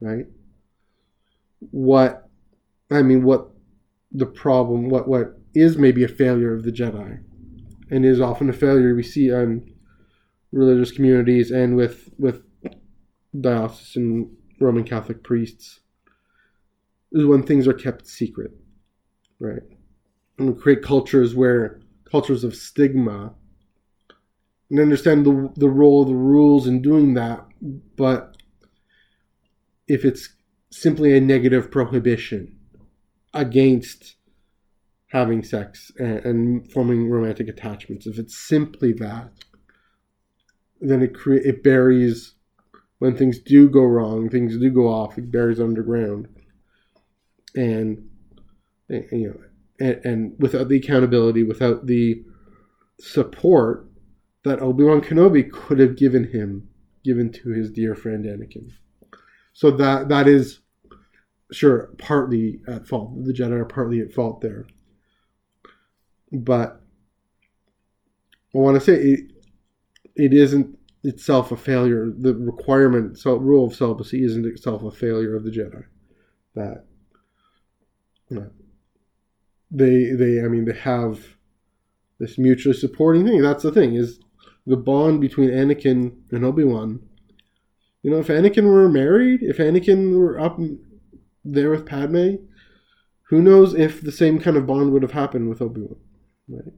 Right? 0.00 0.26
What 1.70 2.28
I 2.90 3.02
mean 3.02 3.22
what 3.22 3.50
the 4.10 4.26
problem 4.26 4.88
what 4.88 5.08
what 5.08 5.38
is 5.54 5.78
maybe 5.78 6.04
a 6.04 6.08
failure 6.08 6.54
of 6.54 6.64
the 6.64 6.72
Jedi 6.72 7.22
and 7.90 8.04
is 8.04 8.20
often 8.20 8.50
a 8.50 8.54
failure 8.54 8.94
we 8.94 9.02
see 9.02 9.32
on 9.32 9.70
religious 10.50 10.92
communities 10.92 11.50
and 11.50 11.76
with 11.76 12.10
with 12.18 12.42
diocesan 13.38 14.36
Roman 14.60 14.84
Catholic 14.84 15.22
priests 15.22 15.80
is 17.12 17.26
when 17.26 17.42
things 17.42 17.66
are 17.66 17.74
kept 17.74 18.06
secret, 18.06 18.52
right? 19.38 19.62
And 20.38 20.58
create 20.58 20.82
cultures 20.82 21.34
where 21.34 21.80
cultures 22.10 22.44
of 22.44 22.54
stigma 22.54 23.34
and 24.72 24.80
understand 24.80 25.26
the 25.26 25.52
the 25.54 25.68
role 25.68 26.00
of 26.00 26.08
the 26.08 26.14
rules 26.14 26.66
in 26.66 26.80
doing 26.80 27.12
that, 27.12 27.46
but 27.94 28.38
if 29.86 30.02
it's 30.02 30.30
simply 30.70 31.14
a 31.14 31.20
negative 31.20 31.70
prohibition 31.70 32.56
against 33.34 34.16
having 35.08 35.42
sex 35.42 35.92
and, 35.98 36.24
and 36.24 36.72
forming 36.72 37.10
romantic 37.10 37.48
attachments, 37.48 38.06
if 38.06 38.18
it's 38.18 38.34
simply 38.34 38.94
that, 38.94 39.30
then 40.80 41.02
it 41.02 41.14
cre- 41.14 41.34
it 41.34 41.62
buries 41.62 42.32
when 42.98 43.14
things 43.14 43.38
do 43.40 43.68
go 43.68 43.84
wrong, 43.84 44.30
things 44.30 44.56
do 44.56 44.70
go 44.70 44.88
off, 44.88 45.18
it 45.18 45.30
buries 45.30 45.60
underground, 45.60 46.28
and, 47.54 48.08
you 48.88 49.28
know, 49.28 49.40
and, 49.86 50.06
and 50.06 50.34
without 50.38 50.68
the 50.70 50.78
accountability, 50.78 51.42
without 51.42 51.86
the 51.86 52.24
support 52.98 53.91
that 54.44 54.60
Obi 54.60 54.84
Wan 54.84 55.00
Kenobi 55.00 55.50
could 55.50 55.78
have 55.78 55.96
given 55.96 56.24
him, 56.24 56.68
given 57.04 57.30
to 57.32 57.50
his 57.50 57.70
dear 57.70 57.94
friend 57.94 58.24
Anakin. 58.24 58.70
So 59.52 59.70
that 59.72 60.08
that 60.08 60.28
is 60.28 60.60
sure 61.52 61.90
partly 61.98 62.60
at 62.66 62.86
fault. 62.86 63.24
The 63.24 63.32
Jedi 63.32 63.52
are 63.52 63.64
partly 63.64 64.00
at 64.00 64.12
fault 64.12 64.40
there 64.40 64.66
but 66.32 66.80
I 68.54 68.58
want 68.58 68.76
to 68.76 68.80
say 68.80 68.94
it, 68.94 69.20
it 70.16 70.32
isn't 70.32 70.78
itself 71.04 71.52
a 71.52 71.56
failure. 71.56 72.12
The 72.18 72.34
requirement, 72.34 73.18
so 73.18 73.36
rule 73.36 73.66
of 73.66 73.74
celibacy, 73.74 74.24
isn't 74.24 74.46
itself 74.46 74.82
a 74.82 74.90
failure 74.90 75.36
of 75.36 75.44
the 75.44 75.50
Jedi. 75.50 75.84
That 76.54 76.84
you 78.30 78.40
know, 78.40 78.50
they 79.70 80.12
they 80.12 80.42
I 80.42 80.48
mean 80.48 80.64
they 80.64 80.76
have 80.78 81.20
this 82.18 82.38
mutually 82.38 82.76
supporting 82.76 83.26
thing. 83.26 83.42
That's 83.42 83.62
the 83.62 83.72
thing 83.72 83.94
is 83.94 84.20
the 84.66 84.76
bond 84.76 85.20
between 85.20 85.50
Anakin 85.50 86.16
and 86.30 86.44
Obi 86.44 86.64
Wan. 86.64 87.00
You 88.02 88.10
know, 88.10 88.18
if 88.18 88.28
Anakin 88.28 88.64
were 88.64 88.88
married, 88.88 89.42
if 89.42 89.58
Anakin 89.58 90.18
were 90.18 90.38
up 90.40 90.58
there 91.44 91.70
with 91.70 91.86
Padme, 91.86 92.34
who 93.28 93.42
knows 93.42 93.74
if 93.74 94.00
the 94.00 94.12
same 94.12 94.38
kind 94.38 94.56
of 94.56 94.66
bond 94.66 94.92
would 94.92 95.02
have 95.02 95.12
happened 95.12 95.48
with 95.48 95.62
Obi 95.62 95.82
Wan. 95.82 95.96
Right. 96.48 96.72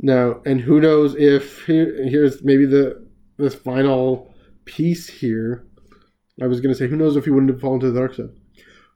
Now, 0.00 0.40
and 0.46 0.60
who 0.60 0.80
knows 0.80 1.14
if 1.14 1.66
here, 1.66 2.08
here's 2.08 2.42
maybe 2.42 2.66
the 2.66 3.06
this 3.36 3.54
final 3.54 4.34
piece 4.64 5.08
here. 5.08 5.66
I 6.42 6.46
was 6.46 6.60
going 6.60 6.72
to 6.72 6.78
say, 6.78 6.88
who 6.88 6.96
knows 6.96 7.16
if 7.16 7.24
he 7.24 7.30
wouldn't 7.30 7.52
have 7.52 7.60
fallen 7.60 7.80
to 7.80 7.90
the 7.90 7.98
dark 7.98 8.14
side? 8.14 8.30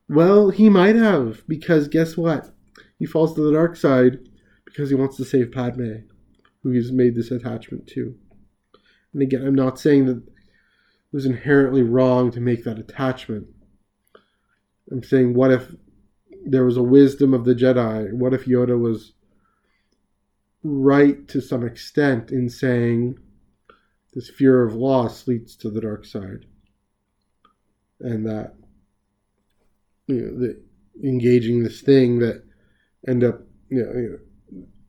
Well, 0.09 0.50
he 0.50 0.68
might 0.68 0.96
have, 0.96 1.42
because 1.49 1.88
guess 1.88 2.16
what? 2.16 2.51
He 2.99 3.07
falls 3.07 3.34
to 3.34 3.42
the 3.42 3.53
dark 3.53 3.76
side 3.76 4.18
because 4.64 4.88
he 4.88 4.95
wants 4.95 5.16
to 5.16 5.24
save 5.24 5.53
Padme, 5.53 6.07
who 6.64 6.70
he's 6.70 6.90
made 6.90 7.14
this 7.14 7.30
attachment 7.30 7.86
to. 7.86 8.16
And 9.12 9.22
again, 9.22 9.46
I'm 9.46 9.54
not 9.54 9.78
saying 9.78 10.06
that 10.06 10.16
it 10.16 11.12
was 11.12 11.26
inherently 11.26 11.82
wrong 11.82 12.32
to 12.32 12.40
make 12.40 12.64
that 12.64 12.80
attachment. 12.80 13.46
I'm 14.90 15.04
saying, 15.04 15.34
what 15.34 15.52
if 15.52 15.72
there 16.44 16.64
was 16.64 16.76
a 16.76 16.82
wisdom 16.82 17.32
of 17.32 17.44
the 17.44 17.54
Jedi. 17.54 18.12
What 18.12 18.34
if 18.34 18.44
Yoda 18.44 18.78
was 18.78 19.12
right 20.62 21.26
to 21.28 21.40
some 21.40 21.64
extent 21.64 22.30
in 22.30 22.48
saying 22.48 23.18
this 24.12 24.30
fear 24.30 24.62
of 24.62 24.74
loss 24.74 25.26
leads 25.26 25.56
to 25.56 25.70
the 25.70 25.80
dark 25.80 26.04
side, 26.04 26.46
and 28.00 28.26
that 28.26 28.54
you 30.06 30.20
know, 30.20 30.38
the, 30.38 30.62
engaging 31.02 31.62
this 31.62 31.80
thing 31.80 32.18
that 32.20 32.44
end 33.08 33.24
up 33.24 33.40
you 33.68 33.82
know, 33.82 33.92
you 33.92 34.10
know 34.10 34.18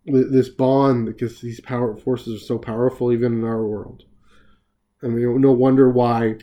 this 0.05 0.49
bond 0.49 1.05
because 1.05 1.41
these 1.41 1.59
power 1.59 1.95
forces 1.95 2.41
are 2.41 2.45
so 2.45 2.57
powerful 2.57 3.11
even 3.11 3.33
in 3.33 3.43
our 3.43 3.65
world. 3.65 4.03
I 5.03 5.07
mean, 5.07 5.41
no 5.41 5.51
wonder 5.51 5.89
why 5.89 6.35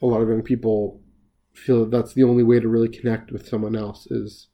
a 0.00 0.06
lot 0.06 0.22
of 0.22 0.28
young 0.28 0.42
people 0.42 1.00
feel 1.52 1.80
that 1.80 1.90
that's 1.90 2.14
the 2.14 2.24
only 2.24 2.42
way 2.42 2.60
to 2.60 2.68
really 2.68 2.88
connect 2.88 3.30
with 3.30 3.46
someone 3.46 3.76
else 3.76 4.06
is 4.06 4.48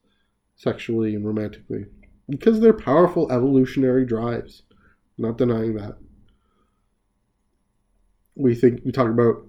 sexually 0.57 1.15
and 1.15 1.25
romantically 1.25 1.87
because 2.29 2.61
they're 2.61 2.73
powerful 2.73 3.31
evolutionary 3.31 4.05
drives. 4.05 4.63
I'm 5.17 5.25
not 5.27 5.39
denying 5.39 5.77
that. 5.77 5.99
we 8.39 8.55
think 8.55 8.81
we 8.85 8.93
talk 8.93 9.11
about 9.11 9.45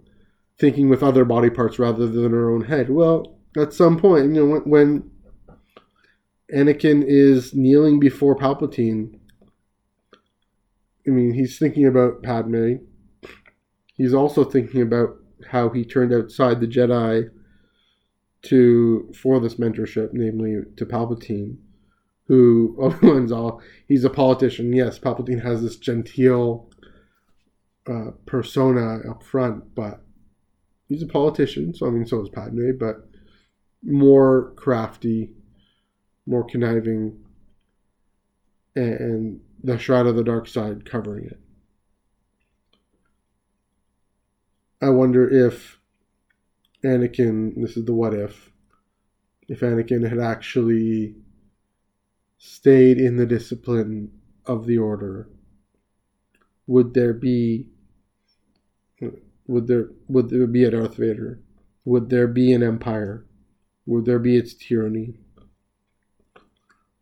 thinking 0.58 0.90
with 0.90 1.04
other 1.04 1.24
body 1.24 1.50
parts 1.50 1.80
rather 1.80 2.08
than 2.08 2.34
our 2.34 2.50
own 2.50 2.66
head. 2.66 2.90
Well, 2.90 3.38
at 3.56 3.74
some 3.74 3.98
point, 3.98 4.34
you 4.34 4.46
know, 4.46 4.60
when 4.66 5.10
Anakin 6.54 7.04
is 7.06 7.54
kneeling 7.54 8.00
before 8.00 8.36
Palpatine, 8.36 9.20
I 11.08 11.12
mean, 11.12 11.34
he's 11.34 11.58
thinking 11.58 11.88
about 11.88 12.24
Padme. 12.24 12.76
He's 13.96 14.14
also 14.14 14.44
thinking 14.44 14.82
about 14.82 15.16
how 15.50 15.70
he 15.70 15.84
turned 15.84 16.14
outside 16.14 16.60
the 16.60 16.68
Jedi 16.68 17.30
to 18.44 19.12
for 19.16 19.40
this 19.40 19.56
mentorship, 19.56 20.10
namely 20.14 20.62
to 20.78 20.86
Palpatine, 20.86 21.58
who 22.28 22.76
Obi-Wan's 22.82 23.32
all 23.32 23.62
he's 23.88 24.04
a 24.04 24.10
politician. 24.10 24.72
Yes, 24.74 25.00
Palpatine 25.00 25.44
has 25.44 25.62
this 25.62 25.78
genteel 25.78 26.70
uh, 27.88 28.12
persona 28.26 29.00
up 29.10 29.24
front, 29.24 29.76
but 29.76 30.02
he's 30.88 31.02
a 31.02 31.08
politician. 31.08 31.74
So 31.74 31.88
I 31.88 31.90
mean, 31.90 32.06
so 32.06 32.22
is 32.22 32.30
Padme, 32.30 32.72
but 32.80 33.10
more 33.84 34.54
crafty, 34.56 35.32
more 36.30 36.44
conniving, 36.44 37.18
and, 38.76 39.42
the 39.62 39.78
shroud 39.78 40.08
of 40.08 40.16
the 40.16 40.24
dark 40.24 40.48
side 40.48 40.90
covering 40.90 41.26
it. 41.26 41.38
I 44.82 44.90
wonder 44.90 45.28
if 45.28 45.80
Anakin, 46.82 47.60
this 47.60 47.76
is 47.76 47.84
the 47.84 47.94
what 47.94 48.14
if, 48.14 48.52
if 49.50 49.60
Anakin 49.60 50.08
had 50.08 50.20
actually 50.20 51.16
stayed 52.38 53.00
in 53.00 53.18
the 53.18 53.26
discipline 53.26 54.12
of 54.46 54.66
the 54.66 54.78
order, 54.78 55.28
would 56.68 56.94
there 56.94 57.14
be 57.14 57.68
would 59.48 59.68
there 59.68 59.90
would 60.08 60.30
there 60.30 60.48
be 60.48 60.64
a 60.64 60.72
Darth 60.72 60.96
Vader? 60.96 61.42
Would 61.84 62.10
there 62.10 62.28
be 62.28 62.54
an 62.54 62.64
empire? 62.64 63.26
Would 63.88 64.06
there 64.06 64.20
be 64.20 64.38
its 64.38 64.54
tyranny? 64.54 65.16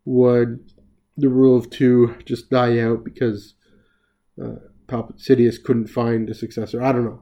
Would 0.08 0.72
the 1.18 1.28
rule 1.28 1.54
of 1.54 1.68
two 1.68 2.16
just 2.24 2.48
die 2.48 2.78
out 2.78 3.04
because 3.04 3.52
uh, 4.42 4.54
Sidious 4.88 5.62
couldn't 5.62 5.88
find 5.88 6.30
a 6.30 6.34
successor? 6.34 6.82
I 6.82 6.92
don't 6.92 7.04
know. 7.04 7.20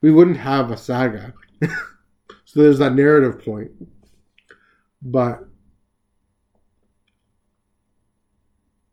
We 0.00 0.12
wouldn't 0.12 0.36
have 0.36 0.70
a 0.70 0.76
saga. 0.76 1.34
so 2.44 2.62
there's 2.62 2.78
that 2.78 2.94
narrative 2.94 3.44
point. 3.44 3.72
But 5.02 5.40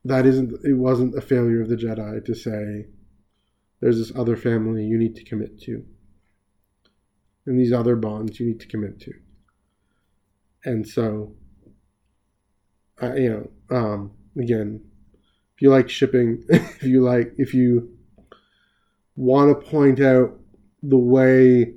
that 0.03 0.25
isn't 0.25 0.65
it 0.65 0.73
wasn't 0.73 1.15
a 1.15 1.21
failure 1.21 1.61
of 1.61 1.69
the 1.69 1.75
Jedi 1.75 2.25
to 2.25 2.33
say 2.33 2.87
there's 3.81 3.99
this 3.99 4.17
other 4.17 4.35
family 4.35 4.83
you 4.83 4.97
need 4.97 5.15
to 5.15 5.23
commit 5.23 5.61
to. 5.61 5.85
And 7.45 7.59
these 7.59 7.71
other 7.71 7.95
bonds 7.95 8.39
you 8.39 8.47
need 8.47 8.61
to 8.61 8.67
commit 8.67 8.99
to. 9.01 9.13
And 10.65 10.87
so, 10.87 11.35
uh, 13.01 13.13
you 13.13 13.29
know, 13.29 13.75
um, 13.75 14.11
again, 14.39 14.81
if 15.55 15.61
you 15.61 15.69
like 15.69 15.89
shipping, 15.89 16.43
if 16.49 16.83
you 16.83 17.01
like, 17.01 17.33
if 17.37 17.53
you 17.53 17.89
want 19.15 19.49
to 19.49 19.69
point 19.69 19.99
out 19.99 20.39
the 20.83 20.97
way, 20.97 21.73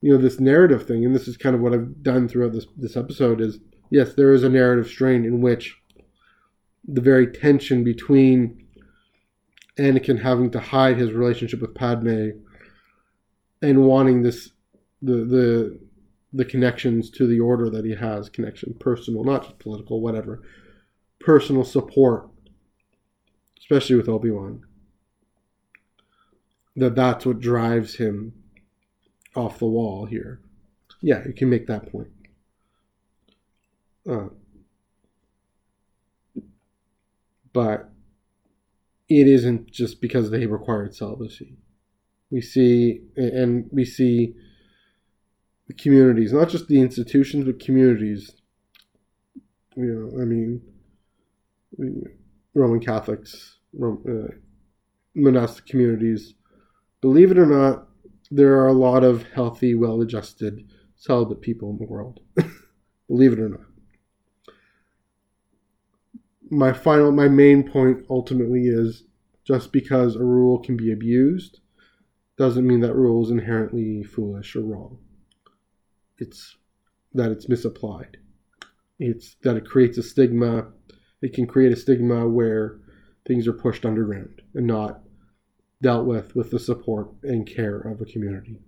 you 0.00 0.12
know, 0.12 0.18
this 0.18 0.40
narrative 0.40 0.86
thing, 0.86 1.04
and 1.04 1.14
this 1.14 1.28
is 1.28 1.36
kind 1.36 1.54
of 1.54 1.60
what 1.60 1.72
I've 1.72 2.02
done 2.02 2.28
throughout 2.28 2.52
this 2.52 2.66
this 2.76 2.96
episode 2.96 3.40
is, 3.40 3.58
yes, 3.90 4.14
there 4.14 4.32
is 4.32 4.44
a 4.44 4.48
narrative 4.48 4.86
strain 4.86 5.24
in 5.24 5.40
which 5.40 5.76
the 6.86 7.00
very 7.00 7.26
tension 7.26 7.82
between 7.82 8.64
Anakin 9.78 10.22
having 10.22 10.50
to 10.52 10.60
hide 10.60 10.96
his 10.96 11.12
relationship 11.12 11.60
with 11.60 11.74
Padme 11.74 12.30
and 13.62 13.84
wanting 13.84 14.22
this 14.22 14.50
the 15.02 15.24
the 15.24 15.85
the 16.36 16.44
connections 16.44 17.10
to 17.10 17.26
the 17.26 17.40
order 17.40 17.70
that 17.70 17.84
he 17.84 17.94
has 17.94 18.28
connection 18.28 18.74
personal 18.78 19.24
not 19.24 19.42
just 19.44 19.58
political 19.58 20.00
whatever 20.00 20.42
personal 21.20 21.64
support 21.64 22.28
especially 23.58 23.96
with 23.96 24.08
Obi-Wan 24.08 24.62
that 26.76 26.94
that's 26.94 27.24
what 27.24 27.40
drives 27.40 27.96
him 27.96 28.34
off 29.34 29.58
the 29.58 29.66
wall 29.66 30.06
here 30.06 30.40
yeah 31.00 31.22
you 31.26 31.32
can 31.32 31.48
make 31.48 31.66
that 31.66 31.90
point 31.90 32.08
uh, 34.08 34.28
but 37.52 37.90
it 39.08 39.26
isn't 39.26 39.70
just 39.70 40.00
because 40.00 40.30
they 40.30 40.46
required 40.46 40.94
celibacy. 40.94 41.56
We 42.30 42.40
see, 42.40 43.02
and 43.16 43.68
we 43.72 43.84
see 43.84 44.34
the 45.66 45.74
communities, 45.74 46.32
not 46.32 46.48
just 46.48 46.68
the 46.68 46.80
institutions, 46.80 47.44
but 47.44 47.60
communities. 47.60 48.32
You 49.76 50.10
know, 50.12 50.22
I 50.22 50.24
mean, 50.24 50.62
Roman 52.54 52.80
Catholics, 52.80 53.58
uh, 53.82 54.28
monastic 55.14 55.66
communities. 55.66 56.34
Believe 57.00 57.30
it 57.30 57.38
or 57.38 57.46
not, 57.46 57.88
there 58.30 58.58
are 58.58 58.68
a 58.68 58.72
lot 58.72 59.04
of 59.04 59.24
healthy, 59.34 59.74
well 59.74 60.00
adjusted, 60.00 60.68
celibate 60.96 61.42
people 61.42 61.70
in 61.70 61.78
the 61.78 61.84
world. 61.84 62.20
Believe 63.08 63.32
it 63.32 63.40
or 63.40 63.48
not 63.50 63.66
my 66.50 66.72
final, 66.72 67.12
my 67.12 67.28
main 67.28 67.68
point 67.68 68.04
ultimately 68.08 68.66
is 68.66 69.04
just 69.44 69.72
because 69.72 70.16
a 70.16 70.24
rule 70.24 70.58
can 70.58 70.76
be 70.76 70.92
abused 70.92 71.60
doesn't 72.36 72.66
mean 72.66 72.80
that 72.80 72.94
rule 72.94 73.24
is 73.24 73.30
inherently 73.30 74.02
foolish 74.02 74.54
or 74.54 74.60
wrong. 74.60 74.98
It's 76.18 76.56
that 77.14 77.30
it's 77.30 77.48
misapplied. 77.48 78.18
It's 78.98 79.36
that 79.42 79.56
it 79.56 79.66
creates 79.66 79.98
a 79.98 80.02
stigma. 80.02 80.68
It 81.22 81.34
can 81.34 81.46
create 81.46 81.72
a 81.72 81.76
stigma 81.76 82.28
where 82.28 82.78
things 83.26 83.46
are 83.46 83.52
pushed 83.52 83.84
underground 83.84 84.42
and 84.54 84.66
not 84.66 85.00
dealt 85.82 86.06
with 86.06 86.34
with 86.34 86.50
the 86.50 86.58
support 86.58 87.08
and 87.22 87.46
care 87.46 87.78
of 87.78 88.00
a 88.00 88.04
community. 88.04 88.60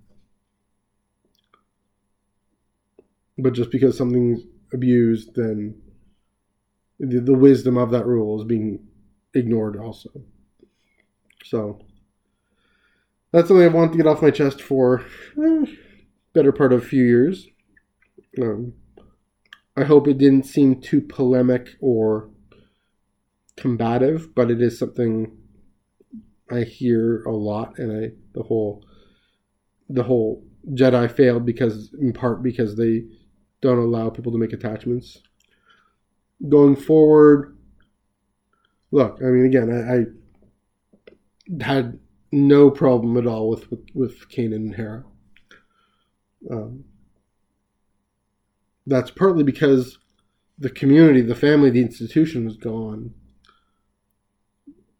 But 3.39 3.53
just 3.53 3.71
because 3.71 3.97
something's 3.97 4.43
abused, 4.73 5.35
then 5.37 5.81
the, 6.99 7.21
the 7.21 7.35
wisdom 7.35 7.79
of 7.79 7.91
that 7.93 8.07
rule 8.07 8.41
is 8.41 8.45
being 8.45 8.81
ignored 9.35 9.77
also. 9.77 10.11
So 11.45 11.81
that's 13.33 13.49
something 13.49 13.65
I 13.65 13.69
want 13.69 13.93
to 13.93 13.99
get 13.99 14.07
off 14.07 14.23
my 14.23 14.31
chest 14.31 14.61
for 14.61 15.05
eh, 15.43 15.67
better 16.39 16.53
part 16.53 16.73
of 16.73 16.83
a 16.83 16.87
few 16.87 17.05
years. 17.05 17.49
Um, 18.41 18.75
I 19.77 19.83
hope 19.83 20.07
it 20.07 20.19
didn't 20.19 20.45
seem 20.45 20.81
too 20.81 21.01
polemic 21.01 21.71
or 21.81 22.31
combative, 23.57 24.35
but 24.37 24.49
it 24.49 24.63
is 24.63 24.79
something 24.79 25.37
I 26.49 26.61
hear 26.61 27.25
a 27.25 27.33
lot, 27.33 27.77
and 27.79 28.05
I 28.05 28.11
the 28.35 28.45
whole 28.45 28.85
the 29.89 30.05
whole 30.05 30.45
Jedi 30.71 31.11
failed 31.11 31.45
because 31.45 31.93
in 32.01 32.13
part 32.13 32.43
because 32.43 32.77
they 32.77 33.05
don't 33.61 33.79
allow 33.79 34.11
people 34.11 34.31
to 34.31 34.39
make 34.39 34.53
attachments 34.53 35.19
going 36.49 36.77
forward, 36.77 37.57
look, 38.93 39.19
I 39.21 39.27
mean, 39.27 39.47
again, 39.47 39.71
I, 39.71 41.65
I 41.65 41.65
had 41.65 41.99
no 42.31 42.71
problem 42.71 43.17
at 43.17 43.27
all 43.27 43.51
with 43.51 43.69
with, 43.71 43.87
with 43.93 44.29
Kanan 44.29 44.55
and 44.55 44.75
Hera. 44.77 45.05
Um, 46.51 46.85
that's 48.87 49.11
partly 49.11 49.45
because 49.45 49.99
the 50.59 50.71
community, 50.71 51.21
the 51.21 51.35
family, 51.35 51.71
the 51.71 51.83
institution 51.83 52.47
is 52.47 52.57
gone. 52.57 53.15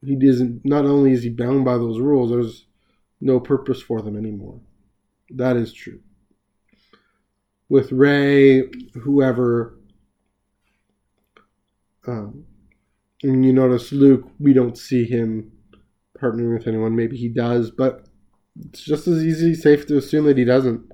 He 0.05 0.15
doesn't. 0.15 0.65
Not 0.65 0.85
only 0.85 1.13
is 1.13 1.23
he 1.23 1.31
bound 1.31 1.65
by 1.65 1.75
those 1.75 1.99
rules, 1.99 2.31
there's 2.31 2.67
no 3.21 3.41
purpose 3.41 3.83
for 3.83 4.01
them 4.01 4.17
anymore. 4.17 4.61
That 5.31 5.57
is 5.57 5.73
true. 5.73 6.01
With 7.69 7.93
Rey, 7.93 8.63
whoever, 9.03 9.79
um, 12.07 12.45
and 13.23 13.45
you 13.45 13.53
notice 13.53 13.93
Luke, 13.93 14.31
we 14.39 14.53
don't 14.53 14.79
see 14.79 15.05
him 15.05 15.53
partnering 16.21 16.57
with 16.57 16.67
anyone. 16.67 16.97
Maybe 16.97 17.17
he 17.17 17.29
does, 17.29 17.71
but 17.71 18.07
it's 18.65 18.83
just 18.83 19.07
as 19.07 19.25
easy, 19.25 19.55
safe 19.55 19.87
to 19.87 19.99
assume 19.99 20.27
that 20.27 20.39
he 20.39 20.45
doesn't. 20.45 20.91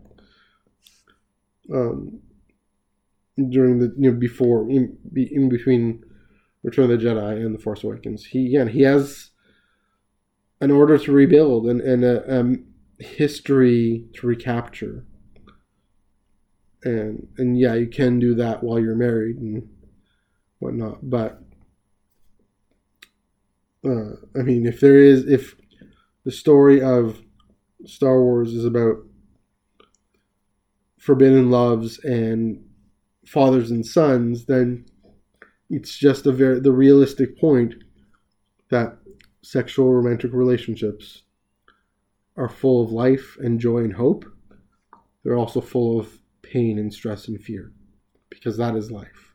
Um, 1.72 2.20
during 3.36 3.80
the 3.80 3.92
you 3.98 4.12
know 4.12 4.16
before 4.16 4.68
in, 4.70 4.96
in 5.16 5.48
between 5.48 6.04
Return 6.62 6.90
of 6.90 7.00
the 7.00 7.06
Jedi 7.06 7.44
and 7.44 7.54
the 7.54 7.58
Force 7.58 7.82
Awakens, 7.84 8.26
he 8.26 8.48
again 8.48 8.68
he 8.68 8.82
has 8.82 9.30
an 10.60 10.70
order 10.70 10.98
to 10.98 11.12
rebuild 11.12 11.66
and 11.66 11.80
and 11.80 12.04
a, 12.04 12.40
a 12.40 12.56
history 13.02 14.06
to 14.14 14.26
recapture. 14.26 15.04
And 16.84 17.28
and 17.38 17.58
yeah, 17.58 17.74
you 17.74 17.86
can 17.86 18.18
do 18.18 18.34
that 18.34 18.62
while 18.62 18.78
you're 18.78 18.94
married 18.94 19.38
and 19.38 19.68
whatnot. 20.58 20.98
But 21.08 21.42
uh, 23.84 24.16
I 24.36 24.42
mean, 24.42 24.66
if 24.66 24.80
there 24.80 24.98
is, 24.98 25.26
if 25.26 25.56
the 26.24 26.30
story 26.30 26.80
of 26.80 27.22
Star 27.84 28.20
Wars 28.20 28.54
is 28.54 28.64
about 28.64 28.98
forbidden 31.04 31.50
loves 31.50 31.98
and 32.02 32.64
fathers 33.26 33.70
and 33.70 33.84
sons, 33.84 34.46
then 34.46 34.86
it's 35.68 35.94
just 35.98 36.24
a 36.24 36.32
very 36.32 36.60
the 36.60 36.72
realistic 36.72 37.38
point 37.38 37.74
that 38.70 38.96
sexual 39.42 39.92
romantic 39.92 40.32
relationships 40.32 41.22
are 42.38 42.48
full 42.48 42.82
of 42.82 42.90
life 42.90 43.36
and 43.38 43.60
joy 43.60 43.78
and 43.78 43.92
hope. 43.92 44.24
They're 45.22 45.36
also 45.36 45.60
full 45.60 46.00
of 46.00 46.18
pain 46.40 46.78
and 46.78 46.92
stress 46.92 47.28
and 47.28 47.38
fear 47.38 47.70
because 48.30 48.56
that 48.56 48.74
is 48.74 48.90
life. 48.90 49.34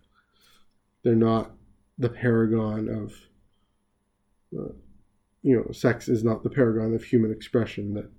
They're 1.03 1.13
not 1.15 1.51
the 1.99 2.09
paragon 2.09 2.89
of, 2.89 3.13
uh, 4.59 4.73
you 5.43 5.55
know, 5.55 5.71
sex 5.71 6.09
is 6.09 6.23
not 6.23 6.41
the 6.43 6.49
paragon 6.49 6.95
of 6.95 7.03
human 7.03 7.31
expression 7.31 7.93
that 7.93 8.09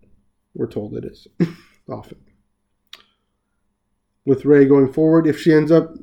we're 0.54 0.70
told 0.70 0.94
it 0.94 1.04
is 1.04 1.26
often. 1.90 2.18
With 4.26 4.44
Rey 4.44 4.66
going 4.66 4.92
forward, 4.92 5.26
if 5.26 5.40
she 5.40 5.52
ends 5.52 5.72
up 5.72 5.94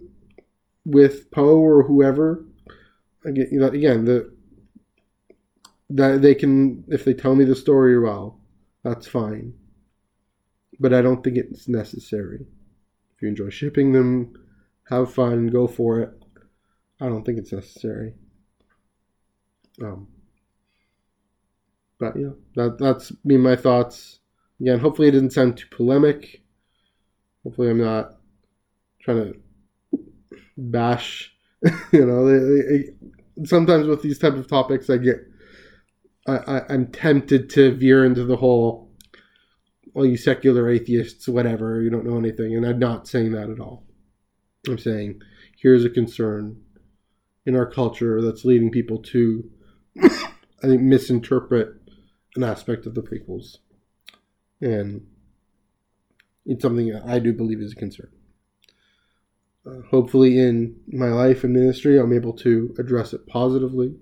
with 0.85 1.29
Poe 1.31 1.57
or 1.57 1.83
whoever, 1.83 2.45
again, 3.25 3.47
you 3.51 3.59
know, 3.59 3.67
again, 3.67 4.05
the 4.05 4.33
that 5.89 6.21
they 6.21 6.35
can 6.35 6.83
if 6.87 7.05
they 7.05 7.13
tell 7.13 7.35
me 7.35 7.45
the 7.45 7.55
story 7.55 7.97
well, 7.99 8.39
that's 8.83 9.07
fine. 9.07 9.53
But 10.79 10.93
I 10.93 11.01
don't 11.01 11.23
think 11.23 11.37
it's 11.37 11.67
necessary. 11.67 12.45
If 13.15 13.21
you 13.21 13.29
enjoy 13.29 13.49
shipping 13.49 13.93
them, 13.93 14.33
have 14.89 15.13
fun, 15.13 15.47
go 15.47 15.67
for 15.67 15.99
it. 16.01 16.11
I 16.99 17.07
don't 17.07 17.23
think 17.23 17.37
it's 17.37 17.51
necessary. 17.51 18.13
Um, 19.81 20.07
but 21.99 22.15
yeah, 22.15 22.31
that 22.55 22.77
that's 22.79 23.11
me 23.23 23.37
my 23.37 23.55
thoughts. 23.55 24.19
Again, 24.59 24.79
hopefully 24.79 25.07
it 25.07 25.11
didn't 25.11 25.33
sound 25.33 25.57
too 25.57 25.67
polemic. 25.69 26.41
Hopefully 27.43 27.69
I'm 27.69 27.81
not 27.81 28.17
trying 29.01 29.33
to 29.33 29.99
bash. 30.57 31.33
you 31.91 32.05
know, 32.05 32.25
they, 32.25 32.61
they, 32.61 33.45
sometimes 33.45 33.87
with 33.87 34.01
these 34.01 34.19
type 34.19 34.33
of 34.33 34.47
topics, 34.47 34.89
I 34.89 34.97
get 34.97 35.17
I, 36.27 36.37
I 36.37 36.61
I'm 36.69 36.87
tempted 36.87 37.49
to 37.51 37.71
veer 37.71 38.05
into 38.05 38.25
the 38.25 38.37
whole 38.37 38.87
all 39.93 40.05
you 40.05 40.17
secular 40.17 40.69
atheists, 40.69 41.27
whatever, 41.27 41.81
you 41.81 41.89
don't 41.89 42.05
know 42.05 42.19
anything. 42.19 42.55
And 42.55 42.65
I'm 42.65 42.77
not 42.77 43.07
saying 43.07 43.31
that 43.31 43.49
at 43.49 43.59
all. 43.59 43.83
I'm 44.67 44.77
saying 44.77 45.21
here's 45.59 45.85
a 45.85 45.89
concern 45.89 46.61
in 47.47 47.55
our 47.55 47.65
culture 47.65 48.21
that's 48.21 48.45
leading 48.45 48.69
people 48.69 48.99
to, 48.99 49.49
I 50.03 50.09
think, 50.61 50.81
misinterpret 50.81 51.69
an 52.35 52.43
aspect 52.43 52.85
of 52.85 52.93
the 52.93 53.01
prequels. 53.01 53.57
And 54.61 55.07
it's 56.47 56.63
something 56.63 56.95
I 56.95 57.19
do 57.19 57.33
believe 57.33 57.61
is 57.61 57.73
a 57.73 57.75
concern. 57.75 58.09
Uh, 59.65 59.81
hopefully, 59.91 60.39
in 60.39 60.79
my 60.87 61.09
life 61.09 61.43
and 61.43 61.53
ministry, 61.53 61.99
I'm 61.99 62.13
able 62.13 62.33
to 62.37 62.73
address 62.79 63.13
it 63.13 63.27
positively 63.27 63.95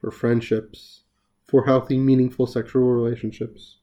for 0.00 0.12
friendships, 0.12 1.00
for 1.48 1.64
healthy, 1.64 1.98
meaningful 1.98 2.46
sexual 2.46 2.84
relationships 2.84 3.78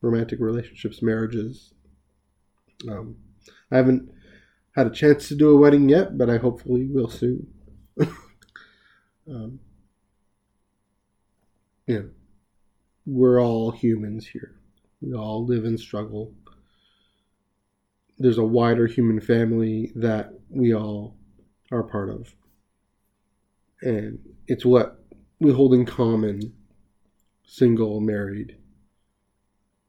romantic 0.00 0.40
relationships, 0.40 1.02
marriages. 1.02 1.72
Um, 2.88 3.16
I 3.70 3.76
haven't 3.76 4.10
had 4.74 4.86
a 4.86 4.90
chance 4.90 5.28
to 5.28 5.34
do 5.34 5.50
a 5.50 5.56
wedding 5.56 5.88
yet, 5.88 6.16
but 6.16 6.30
I 6.30 6.36
hopefully 6.38 6.86
will 6.86 7.08
soon. 7.08 7.46
um, 9.28 9.58
yeah, 11.86 12.02
we're 13.06 13.42
all 13.42 13.70
humans 13.70 14.26
here. 14.26 14.54
We 15.00 15.14
all 15.14 15.44
live 15.44 15.64
and 15.64 15.78
struggle. 15.78 16.32
There's 18.18 18.38
a 18.38 18.44
wider 18.44 18.86
human 18.86 19.20
family 19.20 19.92
that 19.94 20.32
we 20.50 20.74
all 20.74 21.16
are 21.70 21.82
part 21.82 22.08
of. 22.08 22.34
And 23.82 24.18
it's 24.46 24.64
what 24.64 25.00
we 25.38 25.52
hold 25.52 25.74
in 25.74 25.84
common 25.86 26.52
single, 27.44 28.00
married, 28.00 28.56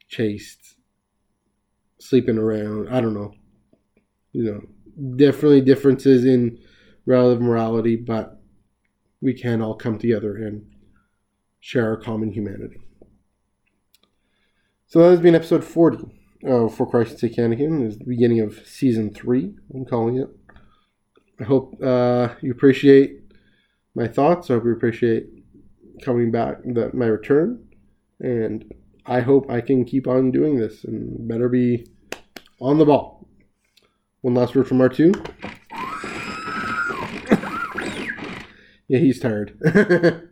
chaste, 0.07 0.75
sleeping 1.99 2.37
around. 2.37 2.89
I 2.89 3.01
don't 3.01 3.13
know. 3.13 3.33
You 4.31 4.43
know, 4.43 5.15
definitely 5.15 5.61
differences 5.61 6.23
in 6.25 6.59
relative 7.05 7.41
morality, 7.41 7.95
but 7.95 8.39
we 9.21 9.33
can 9.33 9.61
all 9.61 9.75
come 9.75 9.97
together 9.97 10.35
and 10.37 10.65
share 11.59 11.89
our 11.89 11.97
common 11.97 12.31
humanity. 12.31 12.79
So 14.87 14.99
that 14.99 15.09
has 15.09 15.19
been 15.19 15.35
episode 15.35 15.63
40 15.63 16.18
of 16.43 16.73
For 16.73 16.89
Christ's 16.89 17.21
Sake 17.21 17.35
Anakin. 17.35 17.85
Is 17.85 17.97
the 17.97 18.05
beginning 18.05 18.39
of 18.39 18.65
season 18.65 19.13
three, 19.13 19.55
I'm 19.73 19.85
calling 19.85 20.17
it. 20.17 20.29
I 21.39 21.43
hope 21.43 21.81
uh, 21.81 22.29
you 22.41 22.51
appreciate 22.51 23.21
my 23.95 24.07
thoughts. 24.07 24.49
I 24.49 24.53
hope 24.53 24.65
you 24.65 24.71
appreciate 24.71 25.27
coming 26.01 26.31
back, 26.31 26.57
that 26.65 26.93
my 26.93 27.05
return. 27.05 27.65
And 28.19 28.73
I 29.05 29.21
hope 29.21 29.49
I 29.49 29.61
can 29.61 29.85
keep 29.85 30.07
on 30.07 30.31
doing 30.31 30.57
this 30.57 30.83
and 30.83 31.27
better 31.27 31.49
be 31.49 31.87
on 32.59 32.77
the 32.77 32.85
ball. 32.85 33.27
One 34.21 34.33
last 34.33 34.55
word 34.55 34.67
from 34.67 34.79
R2. 34.79 35.15
yeah, 38.89 38.99
he's 38.99 39.19
tired. 39.19 39.57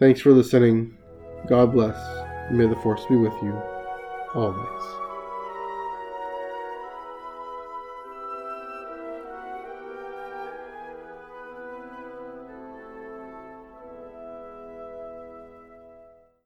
Thanks 0.00 0.20
for 0.20 0.32
listening. 0.32 0.96
God 1.48 1.72
bless. 1.72 1.96
May 2.50 2.66
the 2.66 2.76
force 2.76 3.04
be 3.06 3.16
with 3.16 3.34
you 3.42 3.69
always. 4.32 4.79